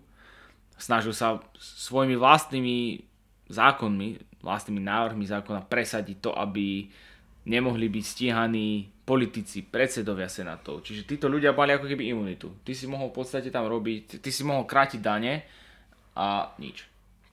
[0.78, 3.06] Snažil sa svojimi vlastnými
[3.50, 6.90] zákonmi, vlastnými návrhmi zákona presadiť to, aby
[7.46, 10.86] nemohli byť stíhaní politici, predsedovia senátov.
[10.86, 12.54] Čiže títo ľudia mali ako keby imunitu.
[12.62, 15.42] Ty si mohol v podstate tam robiť, ty si mohol krátiť dane
[16.14, 16.86] a nič.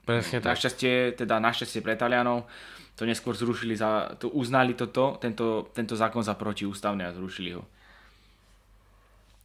[0.08, 0.56] Presne tak.
[0.56, 2.48] Našťastie, teda našťastie pre Talianov,
[2.96, 7.62] to neskôr zrušili, za, to uznali toto, tento, tento zákon za protiústavný a zrušili ho.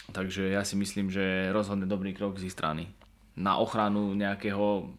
[0.09, 2.89] Takže ja si myslím, že rozhodne dobrý krok z ich strany.
[3.37, 4.89] Na ochranu nejakého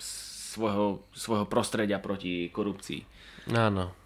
[0.00, 3.04] svojho, svojho prostredia proti korupcii.
[3.52, 3.99] Áno.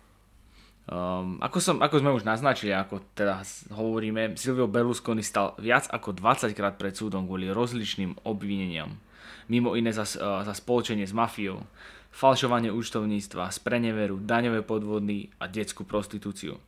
[0.84, 3.40] Um, ako, som, ako sme už naznačili, ako teda
[3.72, 8.92] hovoríme, Silvio Berlusconi stal viac ako 20 krát pred súdom kvôli rozličným obvineniam.
[9.48, 11.64] Mimo iné za, uh, za spoločenie s mafiou,
[12.12, 16.60] falšovanie účtovníctva, spreneveru, daňové podvody a detskú prostitúciu.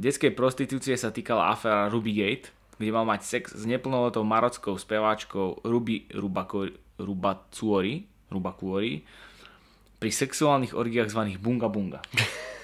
[0.00, 2.48] Detskej prostitúcie sa týkala aféra Rubygate,
[2.80, 9.04] kde mal mať sex s neplnoletou marockou speváčkou Ruby Rubacuori, Rubacuori
[10.00, 12.00] pri sexuálnych orgiách zvaných Bunga Bunga.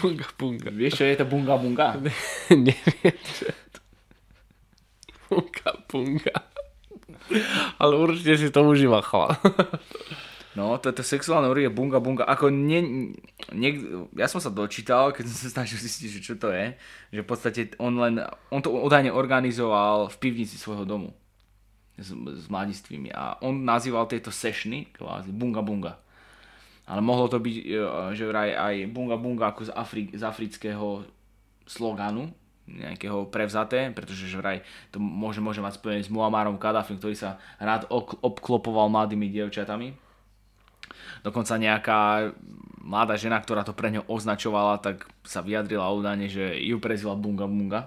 [0.00, 0.68] bunga bunga.
[0.70, 1.86] Vieš, čo je to bunga bunga?
[2.66, 3.80] Neviem, čo je to.
[5.30, 6.36] Bunga bunga.
[7.78, 9.38] Ale určite si to užíva chala.
[10.58, 12.26] No, to je to sexuálne orgie bunga bunga.
[12.26, 13.14] Ako nie,
[13.54, 13.70] nie,
[14.18, 16.74] ja som sa dočítal, keď som sa snažil zistiť, čo to je,
[17.14, 18.18] že v podstate on len,
[18.50, 21.14] on to údajne organizoval v pivnici svojho domu
[21.94, 25.92] s, s mladistvými a on nazýval tieto sešny, kvázi bunga bunga.
[26.90, 27.64] Ale mohlo to byť, e,
[28.18, 31.06] že vraj aj bunga bunga ako z, Afri- z afrického
[31.62, 32.34] sloganu,
[32.66, 37.38] nejakého prevzaté, pretože že vraj to môže, môže mať spojené s Muammarom Kaddafim, ktorý sa
[37.58, 37.86] rád
[38.22, 39.94] obklopoval mladými dievčatami.
[41.22, 42.30] Dokonca nejaká
[42.80, 47.46] mladá žena, ktorá to pre ňo označovala, tak sa vyjadrila údajne, že ju prezvala Bunga
[47.46, 47.80] Bunga.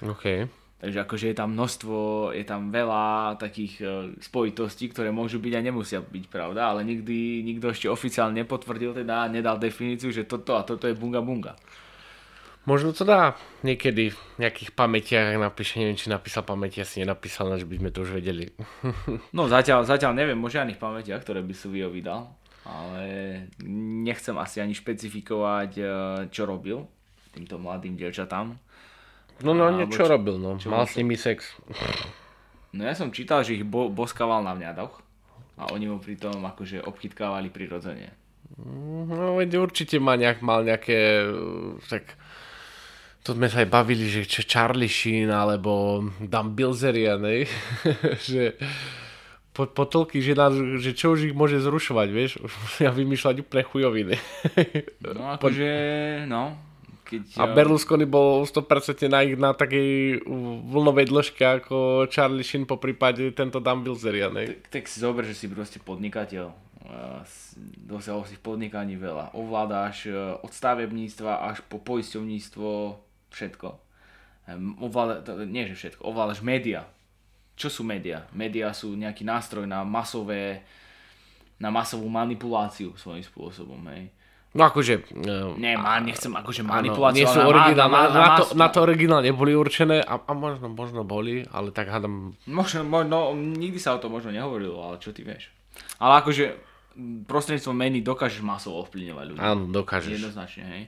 [0.00, 0.48] Okay.
[0.80, 1.96] Takže akože je tam množstvo,
[2.32, 7.44] je tam veľa takých e, spojitostí, ktoré môžu byť a nemusia byť pravda, ale nikdy
[7.44, 11.52] nikto ešte oficiálne nepotvrdil, teda nedal definíciu, že toto a toto je bunga bunga.
[12.64, 17.68] Možno to dá niekedy v nejakých pamätiach, napíše, neviem, či napísal pamäti, asi nenapísal, že
[17.68, 18.48] by sme to už vedeli.
[19.36, 22.24] no zatiaľ, zatiaľ neviem o žiadnych pamätiach, ktoré by Silvio vydal,
[22.64, 23.04] ale
[24.00, 25.84] nechcem asi ani špecifikovať, e,
[26.32, 26.88] čo robil
[27.36, 28.58] týmto mladým dievčatám
[29.42, 30.60] No, no, niečo čo, robil, no.
[30.60, 31.56] Čo Mal s nimi sex.
[32.70, 35.02] No ja som čítal, že ich bo- boskával na vňadoch
[35.58, 38.14] a oni mu pritom akože obchytkávali prirodzene.
[38.60, 41.24] No, veď určite má nejak, mal nejaké,
[41.86, 42.18] tak
[43.20, 47.20] to sme sa aj bavili, že čo Charlie Sheen alebo Dan Bilzerian,
[48.28, 52.40] že v po, potolky, že, nás, že čo už ich môže zrušovať, vieš?
[52.84, 54.16] Ja vymýšľať úplne chujoviny.
[55.04, 55.70] No akože,
[56.30, 56.56] no,
[57.10, 60.22] keď, a Berlusconi bol 100% na, na takej
[60.70, 64.30] vlnovej dĺžke ako Charlie Sheen po prípade tento Dan Bilzerian.
[64.30, 66.54] Tak, tak si zober, že si proste podnikateľ.
[67.82, 69.34] Dosiahol si v podnikaní veľa.
[69.34, 72.68] Ovládáš e, od stavebníctva až po poisťovníctvo
[73.34, 73.68] všetko.
[74.82, 76.86] Ovláda, nie že všetko, ovládaš média.
[77.58, 78.26] Čo sú média?
[78.30, 80.62] Média sú nejaký nástroj na masové
[81.60, 83.82] na masovú manipuláciu svojím spôsobom.
[83.92, 84.08] Hej
[84.50, 85.14] No akože...
[85.14, 87.22] Uh, nie, má, nechcem akože manipuláciu.
[87.22, 90.66] Nie sú originálne, na, na, na, to, na to originálne neboli určené a, a možno,
[90.74, 92.34] možno boli, ale tak hádam...
[92.50, 95.54] Možno, možno, nikdy sa o to možno nehovorilo, ale čo ty vieš.
[96.02, 96.58] Ale akože
[97.30, 99.38] prostredníctvom meny dokážeš masovo ovplyvňovať ľudí.
[99.38, 100.18] Áno, dokážeš.
[100.18, 100.82] Jednoznačne, hej.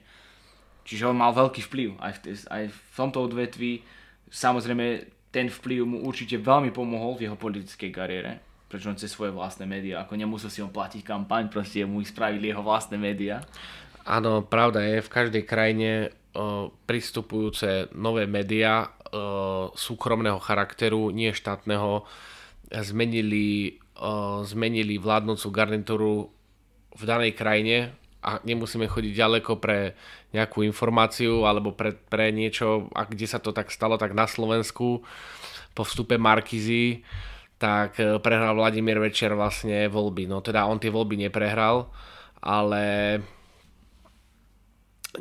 [0.82, 2.18] Čiže on mal veľký vplyv aj v,
[2.50, 3.86] aj v tomto odvetví.
[4.26, 8.42] Samozrejme, ten vplyv mu určite veľmi pomohol v jeho politickej kariére
[8.72, 12.08] prečo on cez svoje vlastné médiá, ako nemusel si on platiť kampaň, proste mu ich
[12.08, 13.44] spravili jeho vlastné médiá.
[14.08, 22.08] Áno, pravda je, v každej krajine uh, pristupujúce nové médiá uh, súkromného charakteru, nie štátneho,
[22.72, 26.32] zmenili, uh, zmenili vládnúcu garnitúru
[26.96, 27.92] v danej krajine
[28.24, 29.92] a nemusíme chodiť ďaleko pre
[30.32, 35.04] nejakú informáciu alebo pre, pre niečo, a kde sa to tak stalo, tak na Slovensku
[35.76, 37.04] po vstupe Markizy
[37.62, 40.26] tak e, prehral Vladimír Večer vlastne voľby.
[40.26, 41.86] No teda on tie voľby neprehral,
[42.42, 43.22] ale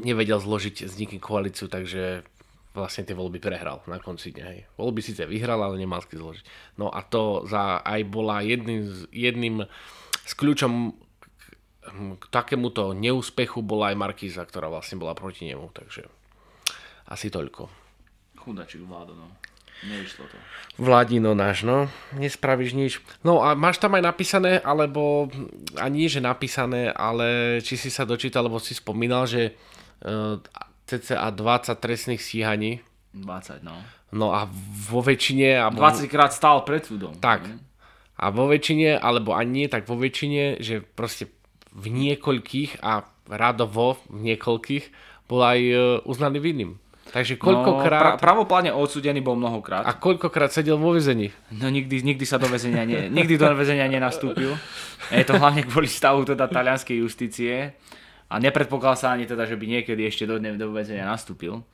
[0.02, 2.26] nevedel zložiť s nikým koalíciu, takže
[2.74, 4.46] vlastne tie voľby prehral na konci dňa.
[4.50, 4.60] Hej.
[4.74, 6.76] Voľby síce vyhral, ale nemal si zložiť.
[6.82, 9.56] No a to za, aj bola jedným, jedným
[10.26, 10.98] s kľúčom
[12.18, 16.08] k takémuto neúspechu bola aj Markíza, ktorá vlastne bola proti nemu, takže
[17.10, 17.68] asi toľko.
[18.38, 19.28] Chudačík vládo, no.
[19.82, 20.38] Nevyšlo to.
[20.78, 21.90] Vladino náš, no.
[22.14, 22.94] Nespravíš nič.
[23.26, 25.30] No a máš tam aj napísané, alebo
[25.78, 29.58] ani že napísané, ale či si sa dočítal, alebo si spomínal, že
[30.06, 30.38] uh,
[30.86, 32.82] cca 20 trestných stíhaní.
[33.14, 33.76] 20, no.
[34.12, 34.48] No a
[34.92, 35.56] vo väčšine...
[35.56, 35.80] Alebo...
[35.80, 37.16] 20 krát stál pred súdom.
[37.18, 37.48] Tak.
[38.22, 41.32] A vo väčšine, alebo ani nie, tak vo väčšine, že proste
[41.72, 44.86] v niekoľkých a radovo v niekoľkých
[45.32, 46.72] bol aj e, uznaný vinným.
[47.10, 48.02] Takže koľkokrát...
[48.02, 49.84] No, pra, pravopláne odsudený bol mnohokrát.
[49.84, 51.34] A koľkokrát sedel vo väzení?
[51.50, 54.54] No nikdy, nikdy sa do väzenia, ne, nikdy do väzenia nenastúpil.
[55.10, 57.74] Je to hlavne kvôli stavu teda talianskej justície.
[58.32, 61.66] A nepredpokladá sa ani teda, že by niekedy ešte do, do väzenia nastúpil.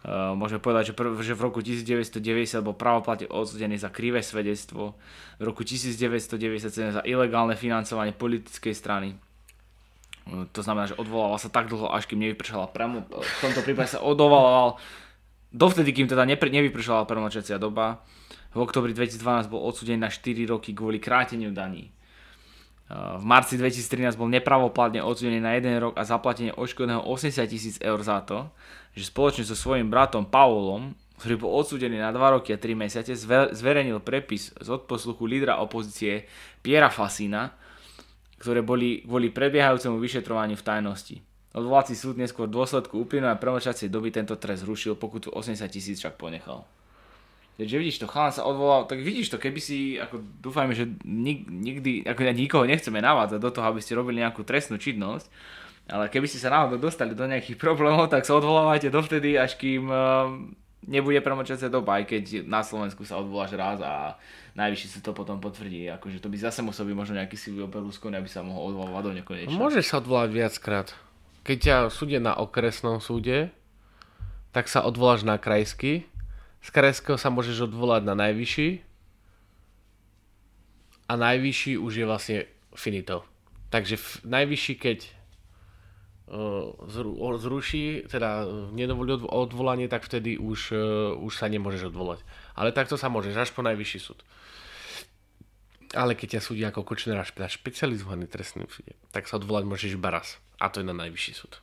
[0.00, 4.96] Uh, môžeme povedať, že, prv, že v roku 1990 bol pravoplatne odsudený za krivé svedectvo,
[5.36, 9.12] v roku 1997 za ilegálne financovanie politickej strany,
[10.52, 14.04] to znamená, že odvolával sa tak dlho, až kým nevypršala premo, v tomto prípade sa
[14.04, 14.78] odvolával
[15.50, 18.04] dovtedy, kým teda nevypršala premlčacia doba.
[18.50, 21.94] V oktobri 2012 bol odsudený na 4 roky kvôli kráteniu daní.
[22.90, 28.02] V marci 2013 bol nepravoplatne odsudený na 1 rok a zaplatenie odškodného 80 tisíc eur
[28.02, 28.50] za to,
[28.98, 33.14] že spoločne so svojím bratom Paulom, ktorý bol odsudený na 2 roky a 3 mesiace,
[33.54, 36.26] zverejnil prepis z odposluchu lídra opozície
[36.66, 37.54] Piera Fasina,
[38.40, 41.16] ktoré boli kvôli prebiehajúcemu vyšetrovaniu v tajnosti.
[41.52, 46.16] Odvolací súd neskôr v dôsledku uplynulej premlčacej doby tento trest zrušil, pokutu 80 tisíc však
[46.16, 46.64] ponechal.
[47.60, 51.44] Takže vidíš to, chalan sa odvolal, tak vidíš to, keby si, ako dúfajme, že nik,
[51.44, 55.28] nikdy, ako ja nikoho nechceme navádzať do toho, aby ste robili nejakú trestnú činnosť,
[55.92, 59.92] ale keby ste sa náhodou dostali do nejakých problémov, tak sa odvolávajte dovtedy, až kým
[59.92, 60.32] uh,
[60.88, 64.16] nebude premlčacia doba, aj keď na Slovensku sa odvoláš raz a
[64.54, 65.86] najvyšší sa to potom potvrdí.
[65.90, 69.12] Akože to by zase musel byť možno nejaký Silvio Berlusconi, aby sa mohol odvolávať do
[69.22, 69.58] nekonečna.
[69.58, 70.88] Môže sa odvolať viackrát.
[71.46, 73.54] Keď ťa súde na okresnom súde,
[74.50, 76.04] tak sa odvoláš na krajský.
[76.60, 78.68] Z krajského sa môžeš odvolať na najvyšší.
[81.10, 82.38] A najvyšší už je vlastne
[82.76, 83.26] finito.
[83.70, 84.98] Takže najvyšší, keď
[86.30, 90.80] uh, zruší, teda nedovolí odvolanie, tak vtedy už, uh,
[91.18, 92.22] už sa nemôžeš odvolať.
[92.54, 94.22] Ale takto sa môžeš až po najvyšší súd.
[95.90, 100.14] Ale keď ťa súdia ako Kočnera na špecializovaný trestný súde, tak sa odvolať môžeš iba
[100.14, 100.38] raz.
[100.62, 101.58] A to je na najvyšší súd.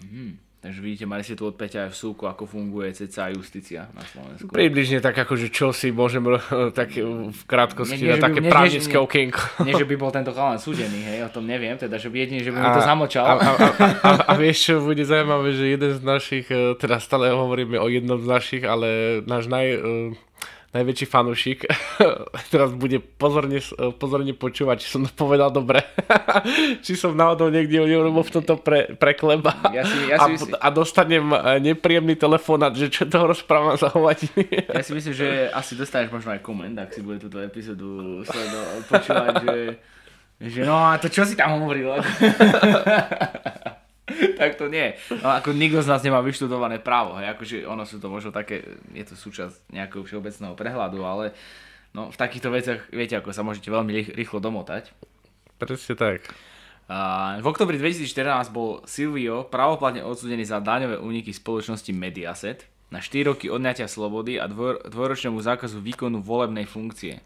[0.00, 0.47] Mm.
[0.58, 4.02] Takže vidíte, mali ste tu od Peťa aj v súku, ako funguje CCA justícia na
[4.02, 4.50] Slovensku.
[4.50, 6.18] Približne tak, že čo si môžem
[6.78, 9.38] tak v krátkosti nie, nie, také by, právnické okienko.
[9.68, 12.42] Nie, že by bol tento chalán súdený, hej, o tom neviem, teda, že by jedine,
[12.42, 13.22] že by mi to zamočal.
[13.22, 13.68] A, a, a,
[14.02, 17.86] a, a vieš, čo bude zaujímavé, že jeden z našich, e, teda stále hovoríme o
[17.86, 19.78] jednom z našich, ale náš naj, e,
[20.68, 21.64] najväčší fanúšik,
[22.52, 23.56] teraz bude pozorne,
[23.96, 25.80] pozorne počúvať, či som to povedal dobre.
[26.84, 29.56] či som náhodou niekde neurobil v tomto pre, prekleba.
[29.72, 30.52] Ja si, ja si a, myslím...
[30.60, 31.38] a dostanem e,
[31.72, 34.44] nepríjemný telefonát, že čo toho rozprávam za hovadiny.
[34.76, 38.20] ja si myslím, že asi dostaneš možno aj koment, ak si bude túto epizódu
[38.92, 39.56] počúvať, že,
[40.52, 41.96] že no a to čo si tam hovoril?
[44.40, 44.96] tak to nie.
[45.20, 48.64] No, ako nikto z nás nemá vyštudované právo, hej, akože ono sú to možno také,
[48.92, 51.24] je to súčasť nejakého všeobecného prehľadu, ale
[51.92, 54.90] no, v takýchto veciach, viete, ako sa môžete veľmi rýchlo domotať.
[55.58, 56.30] Presne tak.
[56.88, 63.28] Uh, v oktobri 2014 bol Silvio pravoplatne odsudený za daňové úniky spoločnosti Mediaset na 4
[63.28, 67.20] roky odňatia slobody a dvor, dvojročnému zákazu výkonu volebnej funkcie.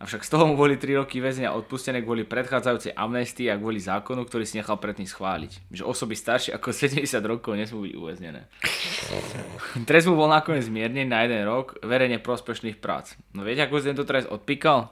[0.00, 4.24] Avšak z toho mu boli 3 roky väzenia odpustené kvôli predchádzajúcej amnestii a kvôli zákonu,
[4.24, 5.68] ktorý si nechal predtým schváliť.
[5.68, 8.48] Že osoby staršie ako 70 rokov nesmú byť uväznené.
[9.88, 13.12] Trest mu bol nakoniec zmiernený na jeden rok verejne prospešných prác.
[13.36, 14.88] No viete, ako si tento trest odpíkal?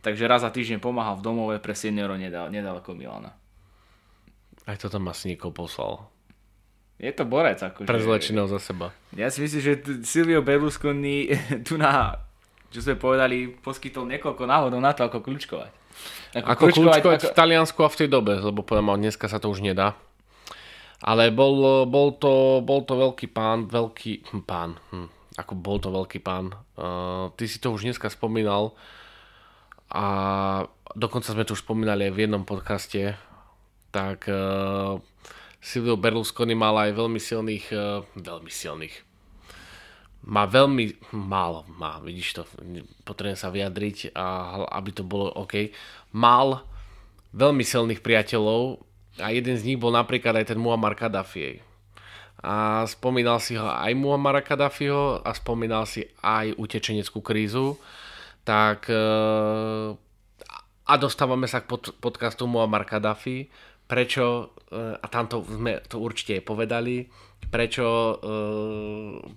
[0.00, 2.16] Takže raz za týždeň pomáhal v domove pre seniorov
[2.48, 3.36] nedaleko Milana.
[4.64, 6.08] Aj to tam asi niekoho poslal.
[6.96, 7.60] Je to borec.
[7.60, 7.84] Akože...
[7.84, 8.96] Pre zločinov za seba.
[9.12, 9.72] Ja si myslím, že
[10.08, 11.30] Silvio Berlusconi
[11.68, 12.16] tu na
[12.68, 15.72] čo sme povedali, poskytol niekoľko náhodov na to, ako kľúčkovať.
[16.36, 17.28] Ako, ako kľúčkovať, kľúčkovať ako...
[17.32, 19.96] v Taliansku a v tej dobe, lebo poviem, dneska sa to už nedá.
[20.98, 25.08] Ale bol, bol, to, bol to veľký pán, veľký hm, pán, hm,
[25.38, 26.58] ako bol to veľký pán.
[26.74, 28.74] Uh, ty si to už dneska spomínal
[29.88, 30.04] a
[30.98, 33.14] dokonca sme to už spomínali aj v jednom podcaste,
[33.94, 34.98] tak uh,
[35.62, 38.94] Silvio Berlusconi mal aj veľmi silných, uh, veľmi silných,
[40.26, 42.42] má veľmi málo, má, vidíš to,
[43.06, 44.26] potrebujem sa vyjadriť, a,
[44.74, 45.70] aby to bolo OK.
[46.16, 46.66] Mal
[47.32, 48.82] veľmi silných priateľov
[49.22, 51.62] a jeden z nich bol napríklad aj ten Muammar Kadhafi.
[52.38, 57.74] A spomínal si ho aj Muammara Kadhafiho a spomínal si aj utečeneckú krízu.
[58.46, 59.02] Tak e,
[60.86, 63.50] a dostávame sa k pod, podcastu Muammar Kadhafi.
[63.90, 67.10] Prečo, e, a tam to sme to určite povedali,
[67.48, 68.18] prečo uh,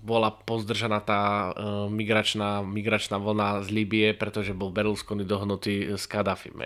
[0.04, 6.60] bola pozdržaná tá uh, migračná, migračná vlna z Libie, pretože bol Berlusconi dohnutý s Kadafim.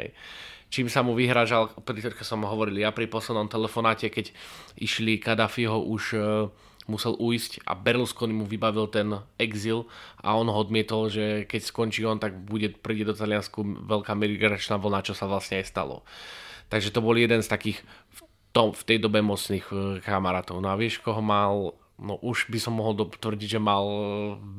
[0.66, 4.34] Čím sa mu vyhrážal, pri keď som hovoril ja pri poslednom telefonáte, keď
[4.74, 6.50] išli Kadafiho už uh,
[6.86, 9.90] musel uísť a Berlusconi mu vybavil ten exil
[10.22, 14.78] a on ho odmietol, že keď skončí on, tak bude, príde do Taliansku veľká migračná
[14.78, 16.06] vlna, čo sa vlastne aj stalo.
[16.66, 17.78] Takže to bol jeden z takých
[18.56, 20.64] tom, v tej dobe mocných eh, kamarátov.
[20.64, 24.00] No a vieš, koho mal no už by som mohol tvrdiť, že mal eh,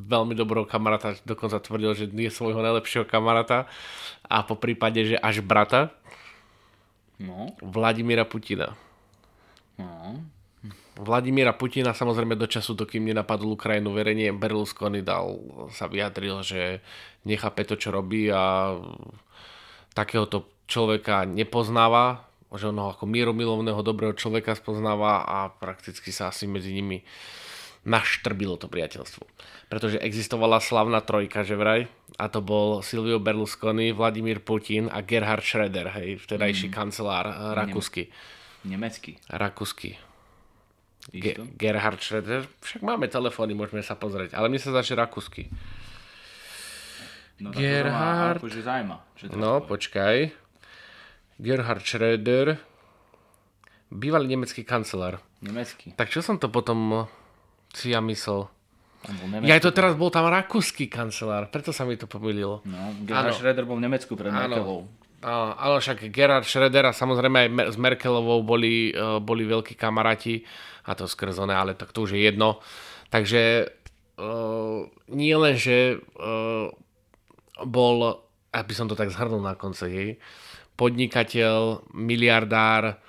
[0.06, 3.66] veľmi dobrého kamaráta, dokonca tvrdil, že nie svojho najlepšieho kamaráta
[4.30, 5.90] a po prípade, že až brata
[7.18, 7.58] no.
[7.66, 8.78] Vladimíra Putina.
[9.82, 10.22] No.
[10.98, 15.38] Vladimíra Putina samozrejme do času, dokým nenapadol Ukrajinu verejne, Berlusconi dal,
[15.70, 16.82] sa vyjadril, že
[17.22, 18.74] nechápe to, čo robí a
[19.94, 26.48] takéhoto človeka nepoznáva, že on ho ako mieromilovného dobrého človeka spoznáva a prakticky sa asi
[26.48, 27.04] medzi nimi
[27.88, 29.24] naštrbilo to priateľstvo.
[29.72, 31.88] Pretože existovala slavná trojka, že vraj,
[32.20, 36.74] a to bol Silvio Berlusconi, Vladimír Putin a Gerhard Schröder, hej, vtedajší mm.
[36.76, 38.12] kancelár uh, rakúsky.
[38.68, 39.16] Nemecký.
[39.32, 39.96] Rakúsky.
[41.16, 45.48] Ge- Gerhard Schröder, však máme telefóny, môžeme sa pozrieť, ale mi sa začne rakúsky.
[47.40, 48.44] No, Gerhard...
[48.44, 48.98] Akože zaujíma,
[49.38, 50.47] no, počkaj.
[51.38, 52.58] Gerhard Schröder,
[53.94, 55.22] bývalý nemecký kancelár.
[55.46, 55.94] Nemecký.
[55.94, 57.06] Tak čo som to potom
[57.74, 58.50] si ja myslel?
[59.46, 62.66] Ja to teraz bol tam rakúsky kancelár, preto sa mi to pomýlilo.
[62.66, 63.38] No, Gerhard ano.
[63.38, 64.90] Schröder bol v Nemecku pred Merkelovou.
[65.22, 70.42] Ale však Gerhard Schröder a samozrejme aj s Merkelovou boli, uh, boli veľkí kamaráti
[70.90, 72.60] a to skrzoné, ale tak to už je jedno.
[73.14, 73.70] Takže
[74.18, 76.68] uh, nie len, že uh,
[77.64, 80.10] bol, aby som to tak zhrnul na konci, hej,
[80.78, 83.02] podnikateľ, miliardár,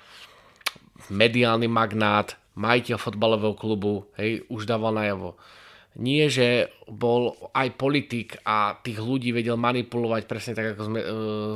[1.13, 5.39] mediálny magnát, majiteľ fotbalového klubu, hej, už dával najavo.
[5.99, 11.11] Nie, že bol aj politik a tých ľudí vedel manipulovať presne tak, ako sme, uh,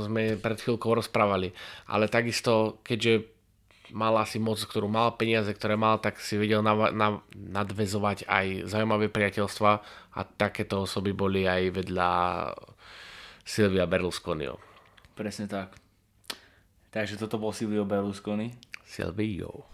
[0.10, 1.54] sme pred chvíľkou rozprávali.
[1.88, 3.30] Ale takisto, keďže
[3.94, 8.68] mal asi moc, ktorú mal, peniaze, ktoré mal, tak si vedel nav- nav- nadvezovať aj
[8.68, 9.72] zaujímavé priateľstva
[10.18, 12.12] a takéto osoby boli aj vedľa
[13.46, 14.58] Silvia Berlusconiho.
[15.14, 15.83] Presne tak.
[16.94, 18.54] Takže toto bol Silvio Berlusconi.
[18.86, 19.66] Silvio.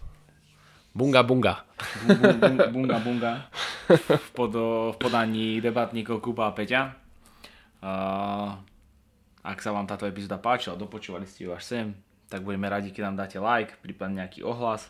[0.96, 1.68] Bunga bunga.
[2.08, 2.96] bunga bunga.
[3.04, 3.32] bunga.
[3.92, 6.96] V, pod, v podaní debatníkov Kuba a Peťa.
[7.84, 8.56] Uh,
[9.44, 11.86] ak sa vám táto epizóda páčila, dopočúvali ste ju až sem,
[12.32, 14.88] tak budeme radi, keď nám dáte like, prípadne nejaký ohlas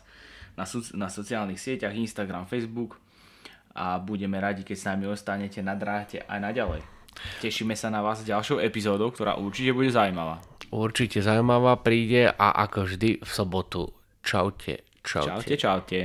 [0.55, 2.95] na, so, na sociálnych sieťach, Instagram, Facebook.
[3.71, 6.81] a budeme radi, keď s nami ostanete na dráte aj naďalej.
[7.41, 10.41] Tešíme sa na vás s ďalšou epizódou, ktorá určite bude zaujímavá.
[10.71, 13.89] Určite zaujímavá príde a ako vždy v sobotu.
[14.21, 14.85] Čaute.
[15.01, 15.27] Čaute.
[15.27, 15.99] Čaute, čaute.